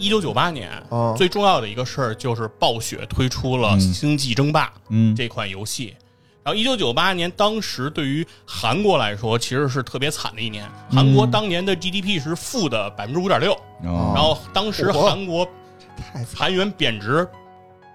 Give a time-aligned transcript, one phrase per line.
[0.00, 1.14] 一九九八年哦。
[1.16, 5.14] 最重要的一个事儿就是暴雪推出了《嗯星际争霸》嗯。
[5.14, 5.94] 这款游戏。
[6.42, 10.66] 然后，一九九八年当时对于韩国来说，其实是特别惨的一年。
[10.90, 13.52] 韩国当年的 GDP 是负的百分之五点六，
[13.84, 14.12] 哦。
[14.14, 15.46] 然后当时韩国。
[16.34, 17.28] 韩元贬值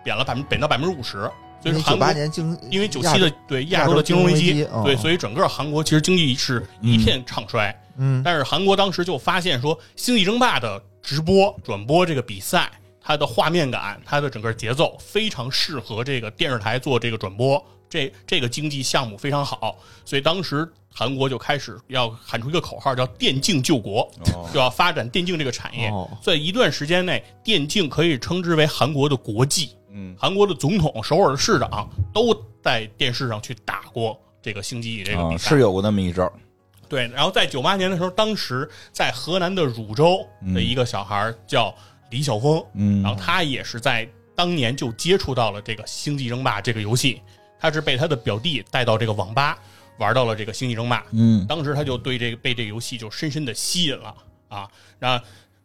[0.04, 1.28] 贬了百分贬到百分之五十，
[1.60, 4.54] 所以韩国八年经，因为九亚七的对亚洲的金融危机
[4.84, 4.98] 对，哦。
[5.02, 7.76] 所以整个韩国其实经济是一片唱衰。
[7.98, 8.22] 嗯。
[8.24, 24.02] 但是韩国当时就发现说，《星际争霸》的直播转播这个比赛，它的画面感、它的整个节奏非常适合这个电视台做这个转播，这这个经济项目非常好，所以当时韩国就开始要喊出一个口号，叫“电竞救国”，
[24.34, 25.90] 哦就要发展电竞这个产业。
[25.90, 29.70] 哦在一段时间内，电竞可以称之为韩国的国际。
[29.92, 35.50] 嗯韩国的总统、首尔的市长都在电视上去打过这个星际这个比啊，赛。
[35.50, 36.34] 是有过那么一阵儿，
[36.88, 41.74] 对，然后在九八年的时候，当时在河南的汝州的一个小孩叫
[42.10, 47.22] 李晓峰，嗯然后他也是在当年就接触到了这个《星际争霸》这个游戏，
[47.60, 49.58] 他是被他的表弟带到这个网吧
[49.98, 54.16] 玩到了这个《星际争霸》，嗯当时他就对这个被这个游戏就深深的吸引了
[54.50, 54.70] 啊。
[55.00, 55.22] 那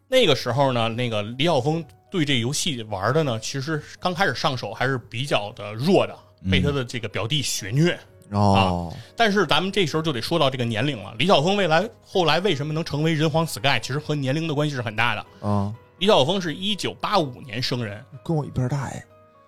[0.08, 6.16] 那个时候呢，那个李晓峰对这游戏玩的呢，其实刚开始上手还是比较的弱的，
[6.50, 7.98] 被他的这个表弟血虐。
[8.30, 11.14] 哦，但是咱们这时候就得说到这个年龄了。
[11.18, 15.48] 李晓峰未来后来为什么能成为人皇 Sky，其实和年龄的关系是很大的。
[15.48, 19.04] 啊，李晓峰是一九八五年生人跟我一边大哎，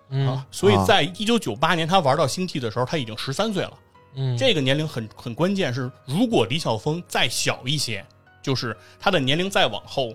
[0.09, 3.73] 嗯啊，所以在一九九八年他玩到星际的时候，他已经十三岁了。
[4.15, 8.05] 嗯，这个年龄很很关键是，如果李晓峰再小一些，
[8.41, 10.13] 就是他的年龄再往后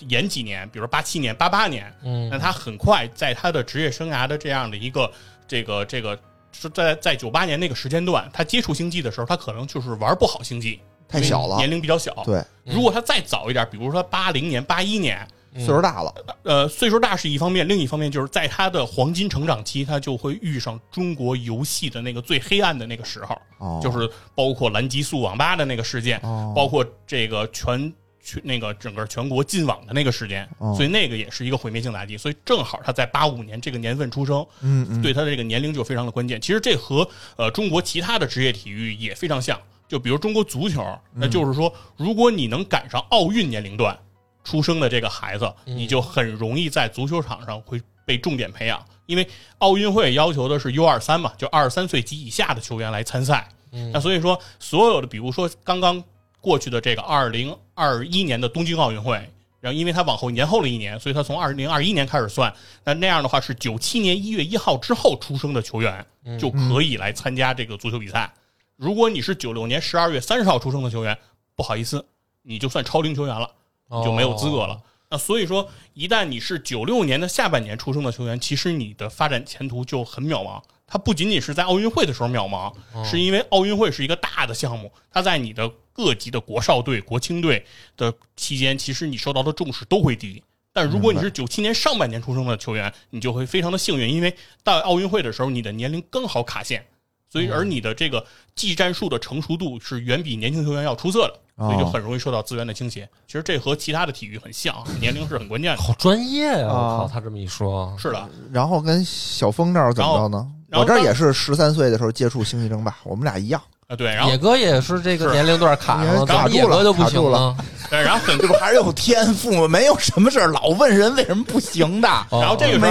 [0.00, 5.10] 延几年，比如八七年、八八年，嗯那他很快在他的职业生涯的这样的一个
[5.46, 6.18] 这个这个
[6.52, 27.92] 是在在九八年那个时间段，他接触星际的时候，他可能就是玩不好星际，太小了年龄比较小。，对，如果他再早一点，比如说八零年、八一年，岁数大了，呃，岁数大是一方面，另一方面就是在他的黄金成长期，他就会遇上中国游戏的那个最黑暗的那个时候，哦，就是包括蓝极速网吧的那个事件，哦包括这个全
[28.28, 32.18] 全那个整个全国禁网的那个时间，哦所以那个也是一个毁灭性打击。
[32.18, 36.38] 所以正好他在八五年这个年份出生，嗯嗯，对他的这个年龄就非常的关键。
[36.38, 39.58] 其实这和呃中国其他的职业体育也非常像，
[39.88, 40.84] 就比如中国足球，
[41.14, 43.98] 那就是说，如果你能赶上奥运年龄段
[44.44, 49.26] 出生的这个孩子，你就很容易在足球场上会被重点培养，因为
[49.58, 53.48] 奥运会要求的是 U 二三嘛，就二十三岁及以下的球员来参赛。
[53.92, 56.02] 那所以说，所有的比如说刚刚
[56.48, 59.12] 过去的这个二零二一年的东京奥运会。
[59.60, 62.54] 然后，因为他往后延后了一年，所以他从二零二一年开始算。
[62.84, 66.06] 那那样的话，是九七年一月一号之后出生的球员
[66.38, 68.32] 就可以来参加这个足球比赛。
[68.76, 71.18] 如果你是九六年十二月三十号出生的球员，
[71.56, 72.06] 不好意思，
[72.42, 73.50] 你就算超龄球员了，
[73.90, 74.80] 你就没有资格了。
[75.10, 80.62] 那所以说，一旦你是九六年的下半年出生的球员，其实你的发展前途就很渺茫。
[80.90, 82.72] 它不仅仅是在奥运会的时候渺茫，
[83.04, 87.64] 是因为奥运会是一个大的项目，它在你的各级的国少队、国青队
[87.96, 90.42] 的期间，其实你受到的重视都会低。
[90.72, 96.86] 但如果你是九七年上半年出生的球员，你就会非常的幸运，因为到奥运会的时候，你的年龄刚好卡线，
[97.28, 103.08] 所以而你的这个技战术的成熟度是远比年轻球员要出色的，所以就很容易受到资源的倾斜。
[103.26, 105.82] 其实这和其他的体育很像，年龄是很关键的。
[105.82, 106.66] 好专业呀！
[106.68, 110.48] 我啊靠，他这么一说，是的，然后跟小峰这儿怎么着呢？
[110.72, 117.56] 我这也是十三岁的时候接触星际争霸，我们俩一样，啊对，然后野哥也是这个年龄段卡上了，卡住了野哥就不行卡住了。
[117.88, 119.68] 对然后很这不还是有天赋吗？
[119.68, 122.08] 没有什么事儿老问人为什么不行的。
[122.28, 122.90] 哦然后这个时候，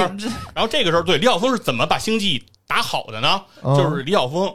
[0.56, 3.42] 然后这个时候，对李晓峰是怎么把星际打好的呢？
[3.64, 4.52] 嗯就是李晓峰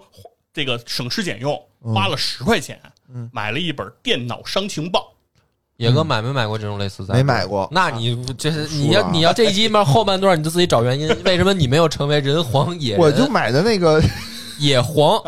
[0.52, 1.56] 这个省吃俭用，
[1.94, 2.80] 花了十块钱
[3.14, 5.11] 嗯买了一本电脑伤情报。
[5.82, 7.14] 野哥买没买过这种类似赛？
[7.14, 7.68] 没买过。
[7.72, 13.00] 那你这是你要你要这一集嘛后半段你就自己找原因，为什么你没有成为人皇野人？
[13.00, 14.02] 我就买的那个
[14.60, 15.20] 野皇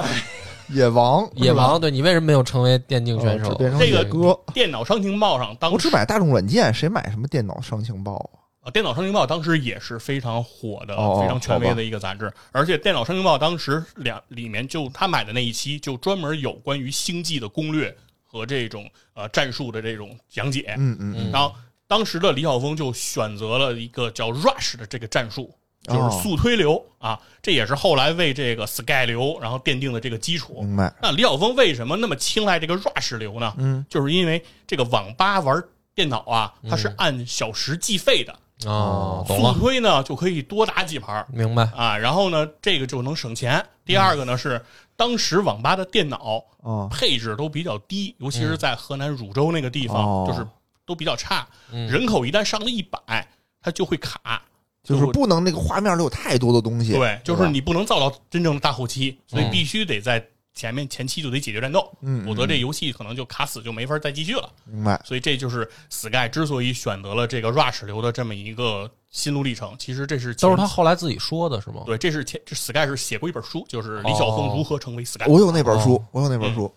[0.68, 4.40] 野王，野王，对你为什么没有成为电竞选手这个。
[4.54, 8.40] 电脑伤情报上，当时我只买大众软件，谁买什么电脑伤情报啊？
[8.64, 17.94] 呃电脑伤情报当时也是非常火的、哦非常权威的一个杂志，而且电脑伤情报当时两里面就他买的那一期就专门有关于星际的攻略
[18.34, 20.74] 和这种呃战术的这种讲解。
[20.76, 21.54] 嗯嗯嗯然后
[21.86, 25.54] 当时的李晓峰就选择了一个叫 Rush 的这个战术，
[25.84, 30.62] 就是哦速推流、啊，这也是后来为这个 Sky 流然后奠定的这个基础。
[30.62, 30.92] 明白。
[31.00, 33.54] 那李晓峰为什么那么青睐这个 Rush 流呢？
[33.58, 35.62] 嗯，就是因为这个网吧玩
[35.94, 41.62] 电脑啊，它是按小时计费的，哦，懂速，推呢就可以多打几盘明白。
[41.76, 43.64] 啊，然后呢这个就能省钱。
[43.84, 44.60] 第二个呢是
[44.96, 50.46] 当时网吧的电脑哦，配置都比较低，尤其是在河南汝州那个地方，哦就是
[50.86, 53.28] 都比较差，嗯人口一旦上了一百，
[53.60, 54.42] 它就会卡。
[54.82, 56.92] 就是不能那个画面里有太多的东西。
[56.92, 64.52] 对，就是你不能造到真正的大后期，所以嗯必须得在前面前期就得解决战斗，嗯，否则这游戏可能就卡死，就没法再继续了。
[64.66, 65.00] 明白。
[65.02, 69.74] 所以这就是 Sky 之所以选择了这个 Rush 流的这么一个心路历程。
[69.78, 71.82] 其实这是都是他后来自己说的是吗？
[71.86, 75.24] 对，这是前这 Sky 是写过一本书，就是李晓峰哦如何成为 Sky。
[75.28, 76.70] 我有那本书，我有那本书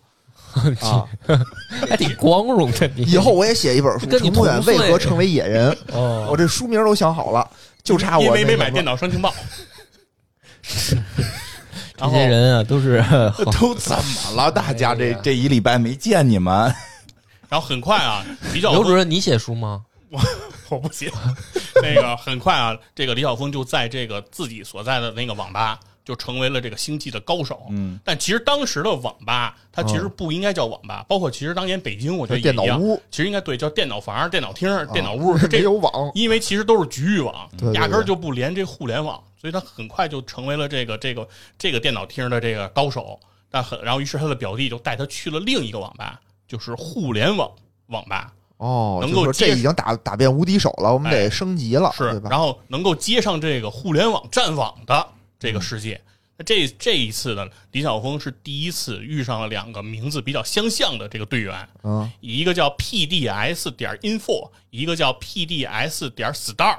[0.81, 1.03] 啊。
[1.89, 3.01] 还挺光荣的你。
[3.03, 5.75] 以后我也写一本书，跟你程不远为何成为野人？
[5.91, 7.49] 哦，我这书名都想好了，
[7.83, 9.33] 就差我因为没买电脑双情报。
[11.99, 13.03] 这些人啊都是
[13.59, 14.51] 都怎么了？
[14.51, 16.71] 大家这哎这一礼拜没见你们，
[17.49, 18.23] 然后很快啊，
[18.53, 19.83] 李晓刘主任，你写书吗？
[20.11, 20.21] 我
[20.75, 21.11] 不行。
[21.81, 27.67] 那个很快啊，这个李晓峰就在这个自己所在的那个网吧就成为了这个星际的高手。
[27.69, 41.27] 嗯，但其实当时的网吧，它其实不应该叫网吧，包括其实当年北京，我觉得也电脑屋其实应该对叫电脑房、电脑厅、电脑屋 这有网，因为其实都是局域网压根儿就不连这互联网，所以他很快就成为了这个这个
[41.59, 43.19] 这个电脑厅的这个高手。
[43.49, 47.49] 但很，然后于是他的表弟就带他去了另一个网吧，就是互联网
[47.87, 52.29] 网吧，哦，能够这已经打打遍无敌手了，我们哎得升级了，对是，吧？
[52.29, 55.07] 然后能够接上这个互联网战网的
[55.39, 56.01] 这个世界。
[56.39, 66.77] 那这这一次呢，李晓峰是第一次遇上了两个名字比较相像的这个队员，嗯，一个叫 PDS 点 info，一个叫 PDS 点 star，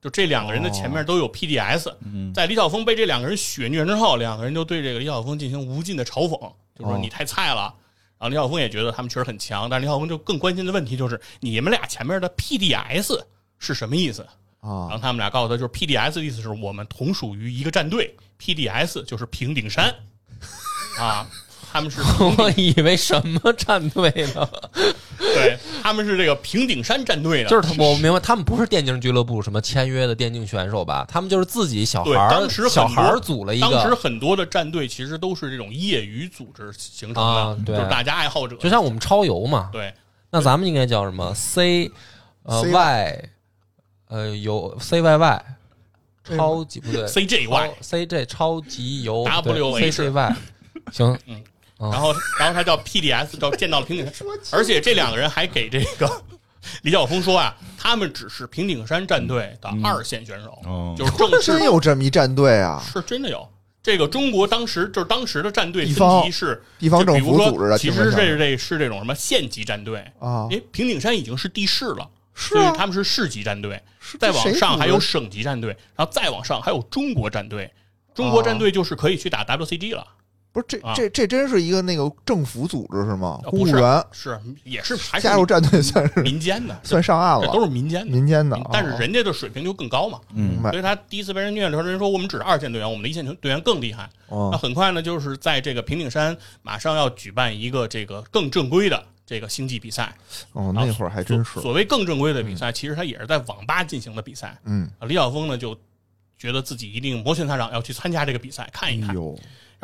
[0.00, 1.92] 就这两个人的前面都有 PDS。
[2.34, 7.74] 在李晓峰被这两个人血虐之后，两个人就对这个李晓峰进行无尽的嘲讽，就说哦你太菜了。
[8.18, 13.20] 然后李晓峰也觉得他们确实很强，但是李晓峰就更关心的问题就是你们俩前面的 PDS
[13.58, 14.22] 是什么意思
[14.60, 14.88] 啊？
[14.88, 19.94] 然啊后他们俩告诉他，就是 PDS 的意思是我们同属于一个战队，PDS 就是平顶山
[20.98, 21.28] 啊，
[21.76, 22.00] 他们是
[22.38, 24.48] 我以为什么战队呢？
[25.18, 31.04] 对，他们是这个平顶山战队的，就是他我明白，他们不是电竞俱乐部什么签约的电竞选手吧？
[31.06, 38.56] 他们就是自己小孩，儿当时小孩儿组了一个当时，很多的战队其实都是这种业余组织形成的，啊对就是大家爱好者。
[38.56, 39.68] 就像我们超游嘛。
[39.70, 39.92] 对。
[40.30, 41.90] 那咱们应该叫什么？C
[42.44, 43.20] 呃 CY
[44.08, 45.44] 呃有 C Y Y
[46.24, 47.04] 超级不对。
[47.06, 49.24] CJY，C J 超级游。
[49.24, 50.36] WH C J Y
[50.92, 51.18] 行
[51.78, 56.22] 然后然后他叫 PDS，叫见到了平顶山，而且这两个人还给这个
[56.82, 62.82] 李晓峰说啊，他们只是平顶山战队的二线选手，哦就是正式 真有这么一战队啊！
[62.92, 63.46] 是真的有。
[63.82, 73.80] 这个中国当时就是当时的战队分级是地方政府就比如说组织的，其实听着像这这是这种什么县级战队，啊因，为平顶山已经是地市了，是啊，所以他们是市级战队。
[74.00, 77.68] 是再往上还有省级战队，然后再往上还有中国战队。
[78.14, 80.06] 中国战队就是可以去打 WCG 了，
[80.56, 83.38] 不是这啊这这真是一个那个政府组织是吗？
[83.44, 88.10] 公务员是也是还是加入战队算是民间的，算上岸了都，是民间的。
[88.10, 94.08] 民间的，但是哦人家的水平就更高嘛，嗯，所以他第一次被人虐的时候，人说我们只是二线队员，我们的一线队员更厉害。
[94.30, 100.10] 那哦很快呢，就是在这个平顶山马上要举办一个这个更正规的这个星际比赛。
[100.54, 104.56] 哦，那会儿还真是所，谓更正规的比赛，其实他也是在网吧进行的比赛。
[104.64, 105.76] 嗯，啊李晓峰呢就
[106.38, 109.14] 觉得自己一定摩拳擦掌要去参加这个比赛看一看。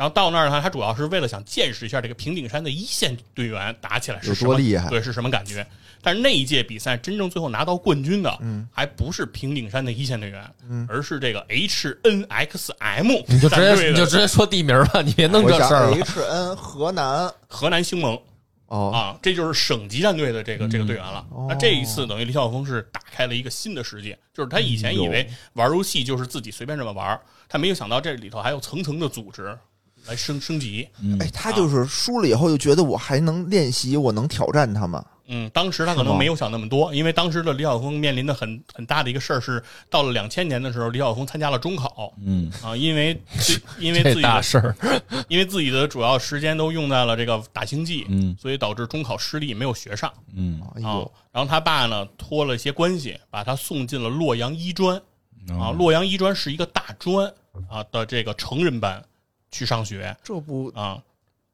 [0.03, 5.65] 然后到那儿呢，他主要是为了想见识一下这个平顶山的一线队员打起来是什么多厉害对，是什么感觉？
[6.01, 15.95] 但是那一届比赛真正最后拿到冠军的，嗯，还不是平顶山的一线队员，嗯而是这个 HNXM 你就直接你就直接说地名吧，你别弄这事儿了。
[15.95, 18.19] H N 河南河南兴盟
[18.67, 21.25] 哦，啊，这就是省级战队的这个这个队员了。
[21.29, 27.17] 哦那这一次等于李晓峰是打开了一个新的世界，就是他以前以哎为玩游戏就是自己随便这么玩，
[27.47, 29.57] 他没有想到这里头还有层层的组织
[30.07, 30.87] 来升升级。
[31.19, 42.13] 哎，他就是输了以后就觉得我还能练习，我能挑战他吗，嗯，当时他可能没有想那么多，因为当时的李晓峰面临的很很大的一个事儿是，到了两千年的时候，李晓峰参加了中考。
[42.23, 44.75] 嗯，啊，因为自 因为自己的大事儿，
[45.29, 48.35] 因为自己的主要时间都用在了这个打星际，嗯。
[48.39, 50.11] 所以导致中考失利，没有学上。
[50.35, 50.61] 嗯。
[50.61, 51.07] 啊。
[51.31, 55.01] 然后他爸呢托了一些关系，把他送进了洛阳医专。
[55.49, 57.27] 嗯啊，洛阳医专是一个大专
[57.69, 59.03] 啊的这个成人班
[59.53, 60.97] 去上学这不啊，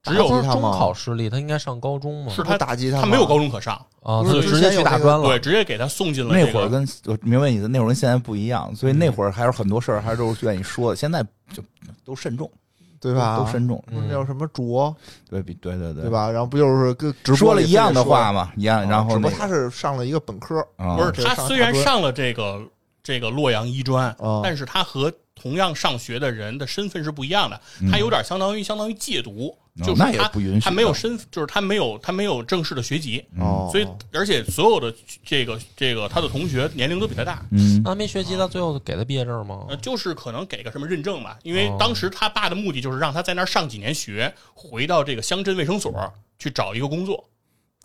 [0.02, 2.32] 只有中考失利，他应该上高中嘛？
[2.32, 5.28] 是他打击他吗，他没有高中可上，啊，他就直接去大专了。
[5.28, 11.62] 对直接给他送进了这个那会儿跟我明白你的那会儿跟现在不一样，所以那会儿还是很多事儿还是都是愿意说的，现在就
[12.04, 12.50] 都慎重，
[12.98, 13.36] 对吧？
[13.38, 14.94] 都慎重，那叫什么卓
[15.28, 16.10] 对比对对对对？
[16.10, 16.30] 吧？
[16.30, 22.66] 然后不就是跟直播说了一样的话嘛，一样，然后那只不过他是上了一个本科，啊不是他虽然上了这个
[23.02, 30.94] 这个洛阳医专，哦但是他和同样上学的人的身份是不一样的，他有点相当于相当于戒毒，嗯那也就是他不允许他没有的。
[30.94, 34.94] 身，就是他没有他没有正式的学籍，哦，所以而且所有的
[35.24, 37.80] 这个这个他的同学年龄都比他大，嗯。
[37.82, 39.64] 那没学籍，他最后给他毕业证吗？
[39.70, 41.76] 呃，就是可能给个什么认证吧，因为哦。
[41.80, 47.24] 当时他爸的目的就是让他在那儿上几年学，回到这个乡镇卫生所去找一个工作。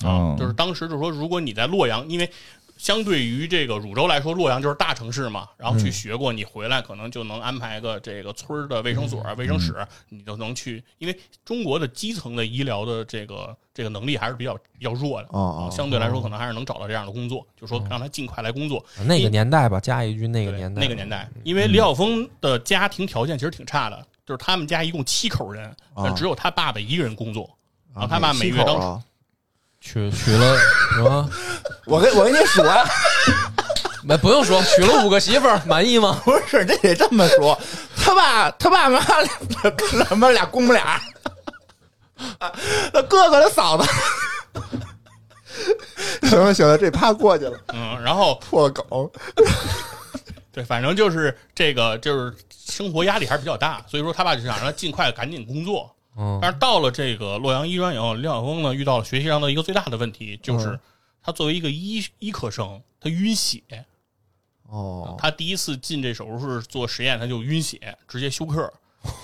[0.04, 0.36] 哦。
[0.38, 2.30] 就是当时就是说，如果你在洛阳，因为
[2.78, 9.74] 相对于这个汝州来说，洛阳就是大城市嘛，然后去学过，你回来可能就能安排个这个村儿的卫生所、卫生室，
[10.10, 10.84] 你就能去。
[10.98, 18.84] 因为中国的基层的医疗的这个这个能力还是比较比较弱的哦哦啊，相对来说可能还是能找到这样的工作，就说让他尽快来工作。
[19.06, 27.50] 那个年代吧，加一句那个年代，那个年代，因为李晓峰的家庭条件其实挺差的，就是他们家一共七口人，但只有他爸爸一个人工作，
[27.94, 29.02] 然后他爸每月当
[29.86, 30.58] 娶娶了
[30.96, 31.30] 什么？
[31.86, 32.84] 我跟我跟你数啊，
[34.04, 36.20] 没不用说，娶了五个媳妇儿，满意吗？
[36.26, 37.58] 不是，这得这么说，
[37.96, 39.00] 他爸他爸妈
[40.10, 41.00] 他们俩公母俩，
[42.92, 43.88] 他哥哥他嫂子，
[46.24, 49.12] 行了行了，这趴过去了，嗯，然后破狗。
[50.52, 55.95] 对，反正就是这个就是生活压力还是比较大，所以说他爸就想让他尽快赶紧工作。
[56.18, 56.40] 嗯。
[56.42, 60.80] 但是到了这个洛阳医专以后，李晓峰呢遇到了学习上的一个最大的问题，就是嗯。
[61.22, 63.62] 他作为一个医医科生，他晕血。
[64.68, 68.72] 哦，他第一次进这手术室做实验，他就晕血，直接休克，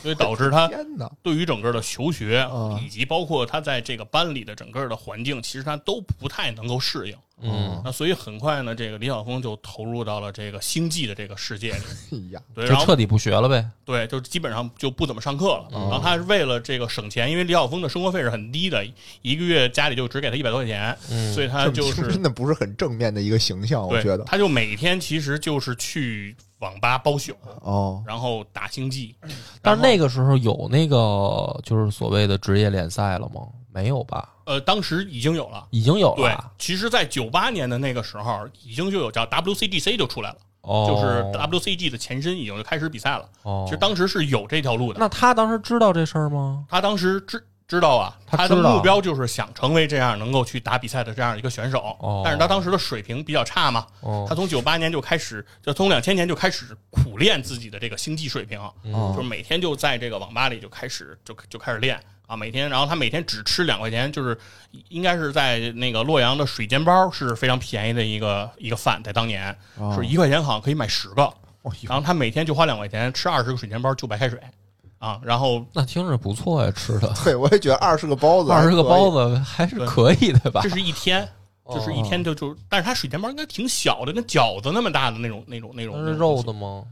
[0.02, 0.70] 所以导致他！
[1.22, 7.16] 对于整个的求学啊以及包括他在这个班里的整个的环境，其实他都不太能够适应。
[7.44, 11.80] 嗯，那所以很快呢，这个李晓峰就投入到了这个星际的这个世界里。
[12.14, 13.68] 哎呀，对，然后就彻底不学了呗。
[13.84, 15.68] 对，就基本上就不怎么上课了。
[15.72, 18.86] 然后他是为了这个省钱，因为李晓峰的生活费是很低的，
[19.24, 24.24] 一个月家里就只给他一百多块钱，嗯所以他就是真的不是很正面的一个形象，我，觉得。
[24.26, 29.16] 他就每天其实就是去网吧包宿，哦，然后打星际。
[29.62, 33.42] 但是那个个时候有那个就是所谓的职业联赛了吗？
[33.74, 34.30] 没有吧？
[34.46, 35.68] 呃，当时已经有了。
[35.70, 43.30] 已经有了对，，其实，在九八年的那个时候，已经就有叫 WCGC 就出来了，哦，就是 WCG 的前身已经就开始比赛了。
[43.44, 45.00] 哦，其实当时是有这条路的。
[45.00, 46.66] 那他当时知道这事儿吗？
[46.68, 47.42] 他当时知
[47.72, 51.96] 知道啊，他的目标就是想成为这样能够去打比赛的这样一个选手。
[52.02, 52.22] 哦。
[52.22, 54.26] 但是他当时的水平比较差嘛，哦。
[54.28, 61.98] 他从九八年就开始，就从两千年就开始苦练自己的这个星际水平，哦就是每天就在这个网吧里就开始就就开始练
[62.28, 64.38] 啊，每天，然后他每天只吃两块钱，就是
[64.90, 69.96] 应该是在那个洛阳的水煎包是非常便宜的一个一个饭，在当年哦。
[69.98, 71.24] 是一块钱好像可以买十个，
[71.62, 74.38] 哦然后他每天就花两块钱吃二十个水煎包就白开水
[75.02, 80.70] 啊，然后那听着不错呀，吃的对，我也觉得二十个包子，二十个包子，还是可以的吧这？
[80.70, 81.22] 是一天。
[81.64, 86.84] 哦就是一天就就，但是它水煎包应该挺小的，跟饺子那么大的那种那种那种那是肉的吗？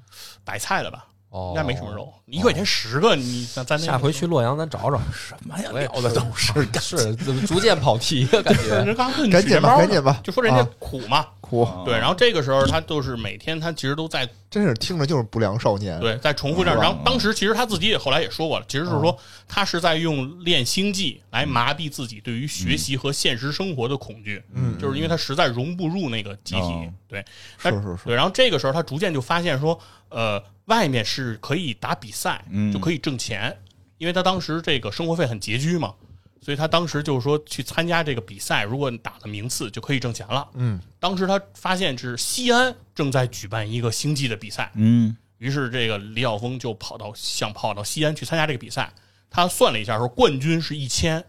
[0.46, 2.08] 白菜的吧，哦，应该没什么肉。
[2.28, 5.72] 一块钱十个，你咱咱那下回去洛阳咱找找，什么呀？
[5.74, 8.42] 聊的都是 是怎么逐渐跑题呀？
[8.42, 11.98] 感觉 人刚问赶紧吧，水煎包呢赶紧吧，就说人家啊苦嘛，苦，对。
[11.98, 16.00] 然后这个时候他就是每天他其实都在真是听着就是不良少年。
[16.00, 16.80] 对在重复这样。
[16.80, 27.26] 然后当时其实他自己也后来也说过了，其实是说他是在用练星际来麻痹自己对于学习和现实生活的恐惧，嗯就是因为他实在融不入那个集体哦，对。
[27.58, 29.80] 是是是，对，然后这个时候他逐渐就发现说，
[30.10, 33.58] 呃，外面是可以打比赛，嗯就可以挣钱，
[33.98, 35.94] 因为他当时这个生活费很拮据嘛，
[36.42, 40.48] 所以他当时就是说去参加这个比赛，如果你打了名次就可以挣钱了。
[40.54, 48.92] 嗯，当时他发现是西安正在举办一个星际的比赛，嗯于是这个李晓峰就跑到想跑到西安去参加这个比赛。
[49.30, 51.24] 他算了一下，说冠军是一千，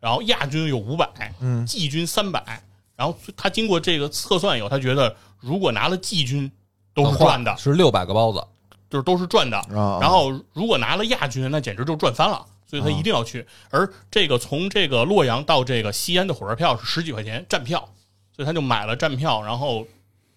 [0.00, 2.62] 然后亚军有五百，嗯季军三百。
[2.96, 6.50] 然后他经过这个测算以后，他觉得如果拿了季军
[6.92, 8.44] 都是赚的，是六百个包子，
[8.90, 9.56] 就是都是赚的。
[9.56, 12.44] 啊，然后如果拿了亚军，那简直就赚翻了。
[12.80, 13.46] 所以他一定要去。
[13.70, 17.88] 而这个从这个洛阳到这个西安的火车票是十几块钱站票，
[18.34, 19.86] 所以他就买了站票，然后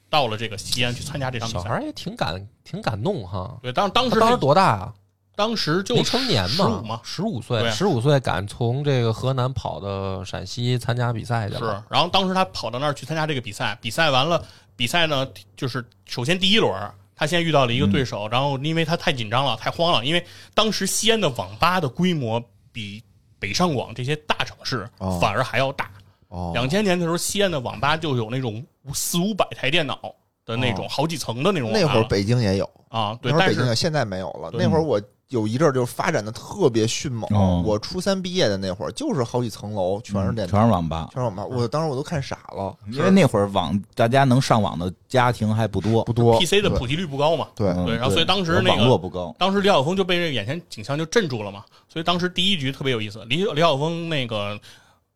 [0.10, 1.64] 到了这个西安去参加这场比赛。
[1.64, 3.58] 小孩儿也挺感挺感动哈。
[3.62, 4.94] 对，当当时他当时多大啊？
[5.36, 11.86] 当时就没成年十五嘛，十五岁，对十五岁敢从这个河南跑到陕西参加比赛去是了。。
[11.92, 14.44] 然后当时他跑到那儿去参加这个比赛，比赛完了，
[14.76, 16.74] 比赛呢就是首先第一轮。
[17.18, 23.04] 他现在遇到了一个对手，然后因为他太紧张了，太慌了，因为当时西安的网吧的规模比
[23.40, 25.92] 北上广这些大城市哦反而还要大。
[26.30, 30.00] 哦，两千年的时候，西安的网吧就有那种四五百台电脑
[30.46, 31.80] 的那种哦好几层的那种网吧。
[31.82, 34.52] 那会儿北京也有，啊，对但是北京有，现在没有了。
[34.54, 37.30] 那会儿我有一阵儿就发展的特别迅猛。
[37.34, 37.62] 哦。
[37.66, 41.46] 我初三毕业的那会儿，就是好几层楼全是电脑，全是网吧，全是网吧。
[41.46, 46.40] 我当时我都看傻了，因为那会儿网大家能上网的家庭还不多，不多。
[46.40, 47.48] PC 的普及率不高嘛。
[47.56, 53.24] 对，嗯对然后所以当时那个网络不高，当时李晓峰就被这个眼前景象就镇住了嘛，所以当时第一局特别有意思。
[53.26, 54.60] 李李晓峰那个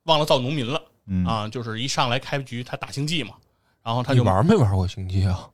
[0.03, 0.81] 忘了造农民了。
[1.07, 1.25] 嗯。
[1.25, 3.35] 啊，就是一上来开局他打星际嘛，
[3.83, 5.47] 然后他你就玩没玩过星际啊？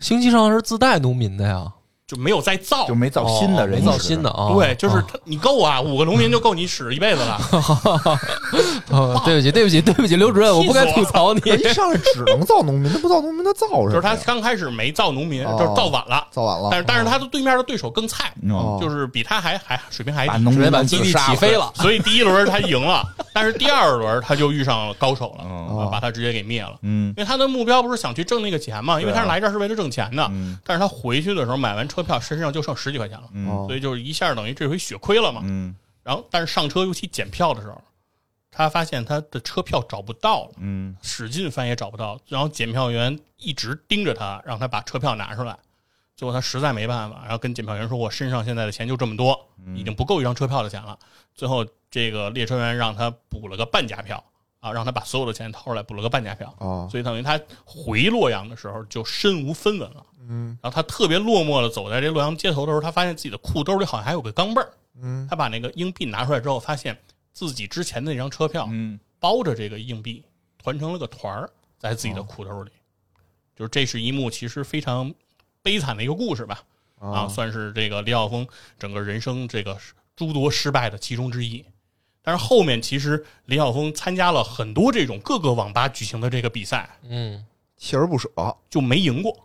[0.00, 1.72] 星际上是自带农民的呀，
[2.10, 2.94] 就没有再造就。
[2.94, 4.30] 没造新的哦人，没造新的。
[4.30, 4.50] 啊。
[4.54, 7.38] 对，就是啊他，你够啊，五个农民就够你使一辈子了。
[8.90, 11.40] 哦对不起，对不起，对不起，刘主任，我不该吐槽你。
[11.50, 13.90] 一上来只能造农民，他不造农民，他造什么？
[13.90, 21.70] 就是他刚开始没造农民，哦就是造晚了，造晚了，但是但是他的对面的对手更菜，哦就是比他还还水平还低，把农民直接把基地起飞了。
[21.76, 23.02] 所以第一轮他赢了，
[23.32, 26.72] 但是第二轮他就遇上了高手了，把他直接给灭了。
[26.82, 30.26] 嗯因为他的目标不是想去挣那个钱嘛，因为他是来这儿是为了挣钱的。
[30.30, 33.28] 嗯但是他回去的时候买完车票，身上就剩十几块钱了，
[33.66, 35.42] 所以就是一下等于这回血亏了嘛。
[35.44, 37.80] 嗯然后，但是上车尤其检票的时候，
[38.50, 42.18] 他发现他的车票找不到了，嗯使劲翻也找不到。
[42.26, 45.58] 然后检票员一直盯着他，让他把车票拿出来。
[46.16, 50.98] 最后他实在没办法，然后跟检票员说：“我身上现在的钱就这么多，已经不够一张车票的钱了。”
[51.34, 54.22] 最后这个列车员让他补了个半价票
[54.60, 56.54] 啊，让他把所有的钱掏出来补了个半价票。
[56.58, 60.06] 哦，所以等于他回洛阳的时候就身无分文了。
[60.28, 64.70] 嗯然后他特别落寞的走在这洛阳街头的时候，他发现自己的裤兜里好像还有个钢镚儿。
[65.02, 66.96] 嗯他把那个硬币拿出来之后，发现
[67.32, 70.22] 自己之前的那张车票嗯包着这个硬币，
[70.58, 72.70] 团成了个团儿，在自己的裤兜里。
[73.56, 75.12] 就是这是一幕其实非常
[75.62, 76.62] 悲惨的一个故事吧，
[76.98, 78.46] 啊，啊算是这个李晓峰
[78.78, 79.76] 整个人生这个
[80.16, 81.64] 诸多失败的其中之一。
[82.30, 87.44] 但是后面其实李晓峰参加了很多这种各个网吧举行的这个比赛，嗯，
[87.76, 88.30] 锲而不舍
[88.70, 89.36] 就没赢过，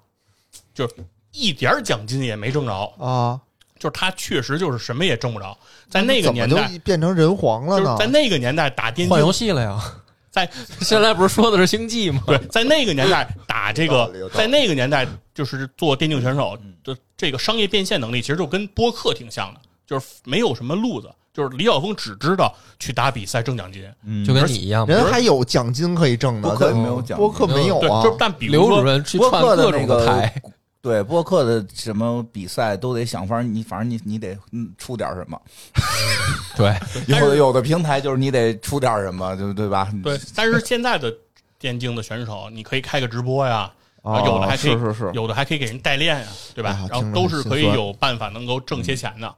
[0.71, 0.87] 就
[1.31, 2.93] 一点儿奖金也没挣着。
[2.99, 3.41] 啊，
[3.79, 5.57] 就是他确实就是什么也挣不着，
[5.89, 7.83] 在那个年代，变成人皇了呢？
[7.83, 9.81] 就是在那个年代打电换游，戏了呀。
[10.29, 10.47] 在
[10.81, 12.21] 现在不是说的是星际吗？
[12.27, 24.87] 对，在那个年代打这个，在那个年代就是做电竞选手的这个商业变现能力，其实就跟播客挺像的，就是没有什么路子，就是李晓峰只知道去打比赛挣奖金，嗯，就跟你一样。
[24.87, 30.41] 人还有奖金可以挣呢，播客没有奖金播客没有对，啊就，但比如刘主说，任去播客各种那个台，
[30.81, 35.37] 对播客的什么比赛都得想法，你反正你你得嗯出点什么，
[36.55, 36.73] 对，
[37.07, 39.91] 有的有的平台就是你得出点什么，对对吧？
[40.01, 41.13] 对，但是现在的
[41.59, 43.69] 电竞的选手，你可以开个直播呀，
[44.03, 46.87] 啊有的还可以是是是，有的还可以给人代练呀，对吧？
[46.89, 49.35] 然后都是可以有办法能够挣些钱的。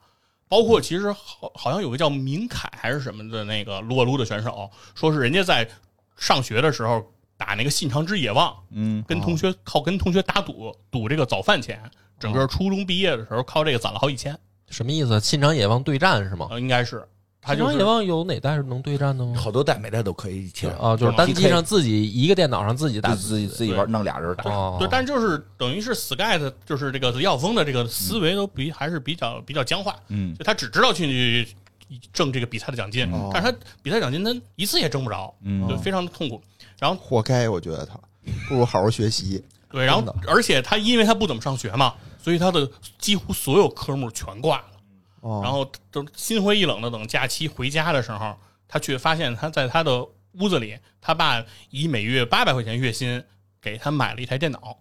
[0.49, 5.67] 包括其实好好像有个叫明凯还是什么的那个撸啊撸的选手，说是人家在
[6.15, 7.05] 上学的时候
[7.35, 11.81] 打那个信长之野望，嗯跟同学靠跟同学打赌赌这个早饭钱，
[12.19, 14.37] 整个初中毕业的时候靠这个攒了好几千，
[14.69, 15.19] 什么意思？
[15.19, 16.47] 信长野望对战是吗？
[16.49, 17.07] 呃，应该是
[17.47, 19.33] 他信就是野望有哪代是能对战的吗？
[19.39, 30.35] 好多代每代都可以一起啊，就是单机上自己一个电脑上自己打自己自己玩弄俩人打，哦，对，但就是等于是 Sky 的，就是这个李晓峰的这个思维都比还是比较比较僵化，嗯。
[30.35, 31.47] 就他只知道去
[32.11, 35.65] 挣这个比赛的奖金，哦但是他比赛奖金他一次也挣不着，嗯。
[35.69, 36.41] 就非常的痛苦。
[36.79, 37.97] 然后活该，我觉得他
[38.49, 39.41] 不如好好学习。
[39.71, 44.63] 对，然后而且他因为他不怎么上学嘛，所以他的几乎所有科目全挂了。
[45.21, 53.23] 哦，然后都心灰意冷的等假期回家的时候，他却发现他在他的屋子里，他爸以每月八百块钱月薪
[53.61, 54.77] 给他买了一台电脑，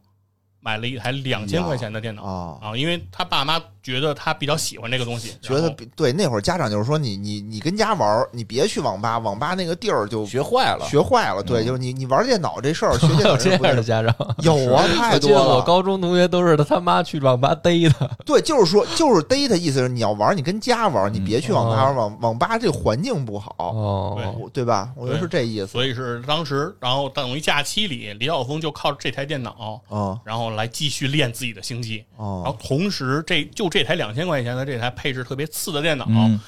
[0.61, 2.23] 买了一台两千块钱的电脑。
[2.23, 11.41] 啊啊，因为他爸妈觉得他比较喜欢这个东西，觉得比对那会儿家长就是说你你你跟家玩儿，你别去网吧，网吧那个地儿就学坏了，学坏了。
[11.43, 14.15] 对，嗯就是你你玩电脑这事儿， 学电还有这脑是不对样的家长。
[14.39, 15.45] 有啊，太我记多了。
[15.45, 24.91] 得我高中同学都是他妈去网吧逮他，对，就是说，就是逮他意思是你要玩，你跟家玩，你别去网吧玩，网网吧这环境不好，哦，我对吧？
[24.97, 25.67] 我觉得是这意思。
[25.69, 32.05] 所以是当时，然后等于假期里，李晓峰就靠这台电脑，嗯然后来继续练自己的星际。
[32.19, 36.41] 然后哦同时这就这台两千块钱的这台配置特别次的电脑，嗯。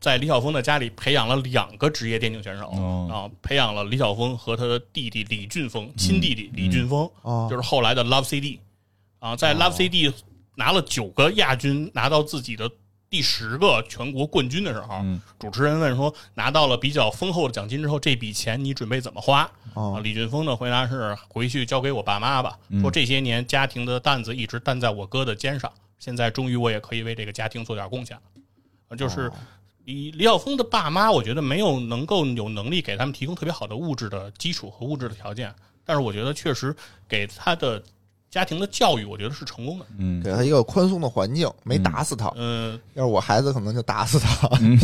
[0.00, 3.08] 在李晓峰的家里培养了两个职业电竞选手哦。
[3.10, 7.48] 啊，培养了李晓峰和他的弟弟李俊峰，亲弟弟李俊峰，哦。
[7.50, 8.60] 就是后来的 Love CD
[9.18, 10.12] 啊，在 Love CD
[10.54, 12.70] 拿了九个亚军，拿到自己的
[13.10, 15.20] 第十个全国冠军的时候，嗯。
[15.36, 19.40] 主持人问说，拿到了比较丰厚的奖金之后，这笔钱你准备怎么花？
[19.40, 22.56] 啊，哦李俊峰的回答是：回去交给我爸妈吧。
[22.80, 28.22] 说这些年家庭的担子一直担在我哥的肩上，现在终于我也可以为这个家庭做点贡献了。
[28.88, 29.30] 啊，就是
[29.84, 36.74] 李李晓峰的爸妈，我觉得没有能够有能力给他们提供特别好的物质的基础和物质的条件，但是我觉得确实
[37.08, 37.82] 给他的
[38.30, 39.86] 家庭的教育，我觉得是成功的。
[39.98, 42.30] 嗯给他一个宽松的环境，没打死他。
[42.36, 44.78] 嗯，要是我孩子，可能就打死他，嗯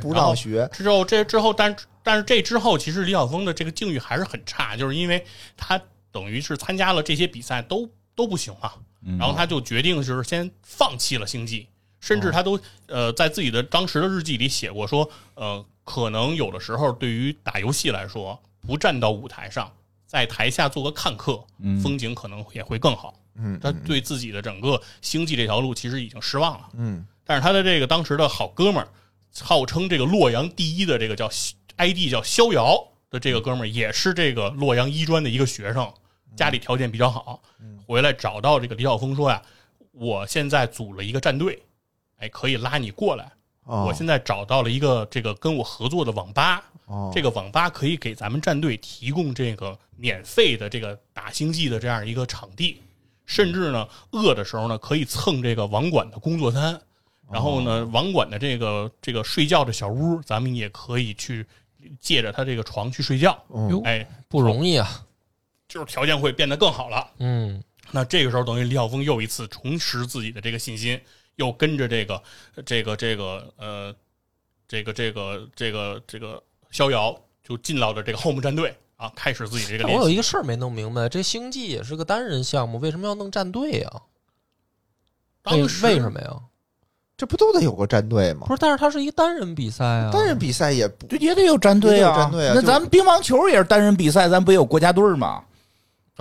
[0.00, 0.68] 不然后让学。
[0.72, 5.24] 之后这之后，但但是这之后，其实李晓峰的这个境遇还是很差，就是因为
[5.56, 5.80] 他
[6.12, 8.84] 等于是参加了这些比赛都都不行嘛，嗯
[9.18, 11.66] 然后他就决定就是先放弃了星际，
[12.00, 19.72] 甚至他都呃在自己的当时的日记里写过说，呃，可能有的时候对于打游戏来说，不站到舞台上，
[20.06, 21.80] 在台下做个看客，嗯。
[21.80, 23.14] 风景可能也会更好。
[23.36, 26.68] 嗯他对自己的整个星际这条路其实已经失望了。
[26.74, 27.06] 嗯。
[27.24, 28.88] 但是他的这个当时的好哥们儿，
[29.40, 31.30] 号称这个洛阳第一的这个叫
[31.76, 32.76] ID 叫逍遥
[33.08, 35.90] 的这个哥们儿，也是这个洛阳医专的一个学生，
[36.36, 37.42] 家里条件比较好，
[37.86, 39.42] 回来找到这个李晓峰说呀，
[39.92, 41.62] 我现在组了一个战队，
[42.18, 43.24] 哎，可以拉你过来。
[43.64, 52.80] 哦我现在找到了一个这个跟我合作的网吧，哦这个网吧可以给咱们战队提供这个免费的这个打星际的这样一个场地，
[53.26, 56.80] 甚至呢，饿的时候呢，可以蹭这个网管的工作餐，
[57.30, 61.46] 然后呢，网管的这个这个睡觉的小屋，咱们也可以去
[62.00, 63.38] 借着他这个床去睡觉，
[63.84, 65.06] 哎，不容易啊。
[65.70, 67.10] 就是条件会变得更好了。
[67.20, 71.00] 嗯那这个时候，等于李晓峰又一次重拾自己的这个信心，
[71.36, 72.22] 又跟着这个
[72.66, 73.94] 这个这个呃，
[74.68, 80.08] 这个这个这个这个逍遥就进到了这个 home 战队啊，开始自己这个我有。
[80.08, 83.90] 一个事儿没弄明白，这星际也是个单人项目，为什么要弄战队呀？
[83.92, 84.00] 为
[85.42, 86.36] 当时为什么呀？
[87.16, 88.54] 这不都得有个战队吗不？
[88.54, 90.10] 是，但是它是一个单人比赛啊。
[90.12, 95.42] 单人比赛也不对，也得有战队啊，战队啊那咱们乒乓球也是单人比赛，咱不也有国家队吗？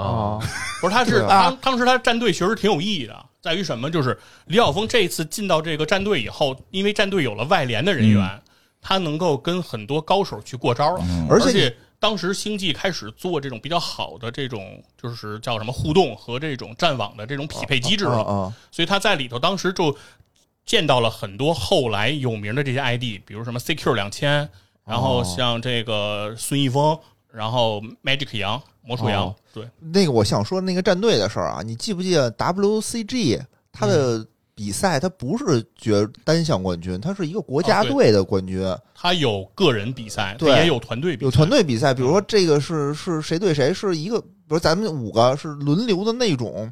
[0.01, 0.39] 啊，
[0.81, 3.89] 不是，他是当当时他战队其实挺有意义的，在于什么？
[3.89, 8.41] 就是李晓峰这一次进到这个战队以后，因为战队有了外联的人员，
[8.81, 11.27] 他能够跟很多高手去过招了，嗯。
[11.29, 19.95] 而且当时星际开始做这种比较好的这种就是叫什么互动和这种战网的这种匹配机制了，啊所以他在里头当时就
[20.65, 24.49] 见到了很多后来有名的这些 ID，比如什么 CQ 两千，
[24.85, 26.97] 然后像这个孙一峰，
[27.31, 33.39] 然后 Magic 羊、魔术羊，哦对，那个我想说那个战队的事儿啊，你记不记得 WCG
[33.71, 38.61] 它的比赛，它不是决单项冠军，它是一个国家队的冠军，
[38.93, 41.93] 它有个人比赛，对也有团队比赛，有团队比赛。
[41.93, 46.71] 比如说这个是是谁对谁，是一个，比如咱们五个是轮流的那种。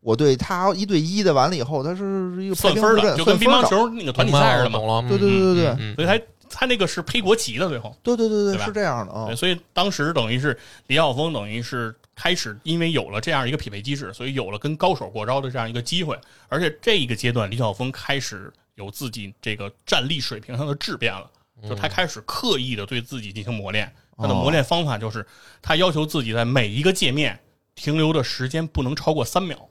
[0.00, 4.78] 我对他一对一的，完了以后，他是一个算分的，就跟乒乓球那个团体赛似的嘛。
[4.78, 5.02] 懂了。
[5.08, 6.16] 对对对对对嗯嗯所以他
[6.58, 9.36] 他那个是披国旗的，最后，对对对对，对是这样的啊对，。
[9.36, 21.30] 所以当时等于是李晓峰等于是开始，因为有了这样一个匹配机制，所以有了跟高手过招的这样一个机会，而且这一个阶段，李晓峰开始有自己这个战力水平上的质变了，
[21.68, 23.92] 就他开始刻意的对自己进行磨练。
[24.16, 25.26] 他的磨练方法就是，
[25.60, 27.38] 他要求自己在每一个界面
[27.74, 29.68] 停留的时间不能超过三秒，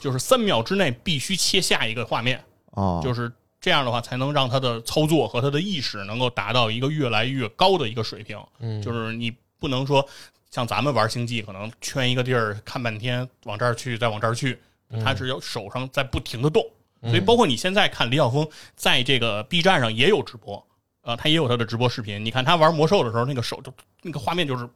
[0.00, 2.44] 就是三秒之内必须切下一个画面。
[2.70, 3.32] 啊，就是
[3.66, 8.38] 这样的话，才能让他的操作和他的意识能够达到一个越来越高的一个水平。
[8.60, 10.06] 嗯就是你不能说
[10.52, 14.56] 像咱们玩星际，可能圈一个地儿看半天，往这儿去，再往这儿去，
[15.04, 16.64] 他是要手上在不停的动。
[17.02, 20.64] 所以，包括你现在看李晓峰在这个 B 站上也有直播。
[21.02, 22.24] 呃，他也有他的直播视频。
[22.24, 24.68] 你看他玩魔兽的时候，那个手就那个画面就是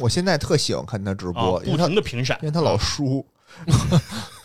[0.00, 3.24] 我现在特喜欢看他直啊播，因不停的频闪因，为他老输。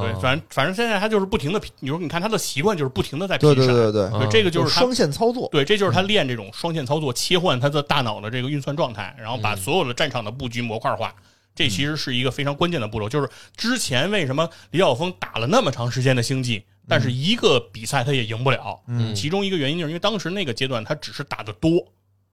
[0.00, 5.48] 对，啊反正反正现在他就是不停的，你说你看他的习惯就是不停的在对频闪，对对对对，对这个就是他双线操作。
[5.52, 11.14] 对，这就是他练这种双线操作，切换他的大脑的这个运算状态，然后把所有的战场的布局模块化。
[11.54, 13.06] 这其实是一个非常关键的步骤。
[13.06, 18.80] 就是之前为什么李晓峰打了那么长时间的星际，但是一个比赛他也赢不了？
[18.86, 21.86] 嗯其中一个原因就是因为当时那个阶段他只是打的多，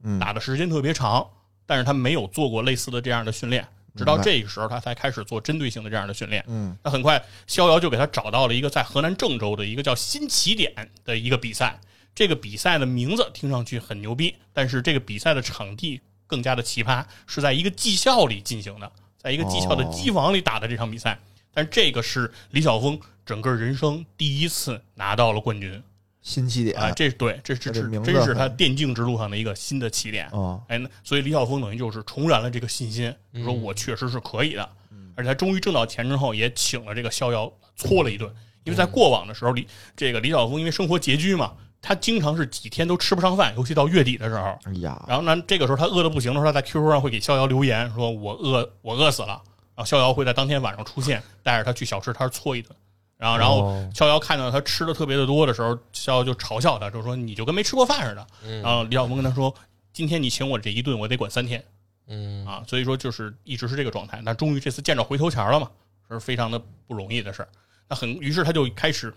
[0.05, 1.27] 嗯打的时间特别长，
[1.65, 3.67] 但是他没有做过类似的这样的训练。
[3.99, 6.43] 直到这个时候，他才开始做针对性的这样的训练。
[6.47, 11.79] 嗯那很快，逍遥就给他找到了一个在河南郑州的一个叫新起点的一个比赛。
[12.15, 21.19] 这个比赛的名字听上去很牛逼，但是这个比赛的场地更加的奇葩，是在一个技校里进行的，在一个技校的机房里打的这场比赛。
[21.53, 25.81] 但这个是李晓峰整个人生第一次拿到了冠军
[26.21, 26.91] 新起点啊！
[26.91, 30.27] 这对，这是这名字真是他电竞之路上的一个新的起点。
[30.27, 34.69] 啊，哎，那所以李晓峰等于就是重燃了这个信心，说我确实是可以的。
[35.15, 38.29] 而且他终于挣到钱之后，也请了这个逍遥搓了一顿。
[38.65, 44.58] 因为在过往的时候，李这个李晓峰因为生活拮据嘛，他经常是几天都吃不上饭，尤其到月底的时候。
[44.65, 49.41] 哎呀，然后呢，这个时候他饿的不行的时候，他在 QQ 上会给逍遥留言，说我饿，我饿死了。
[49.75, 52.75] 然后逍遥会在当天晚上出现，带着他去小吃摊搓一顿。
[53.19, 58.25] 然后，然后哦逍遥看到他吃的特别的多的时候，逍遥就嘲笑他，就说你就跟没吃过饭似的。
[58.62, 59.53] 然后李晓峰跟他说，
[59.91, 61.63] 今天你请我这一顿，我得管三天。
[62.08, 64.19] 嗯啊，所以说就是一直是这个状态。
[64.23, 65.69] 那终于这次见着回头钱了嘛，
[66.10, 67.49] 是非常的不容易的事儿。
[67.88, 69.13] 那很，于是他就开始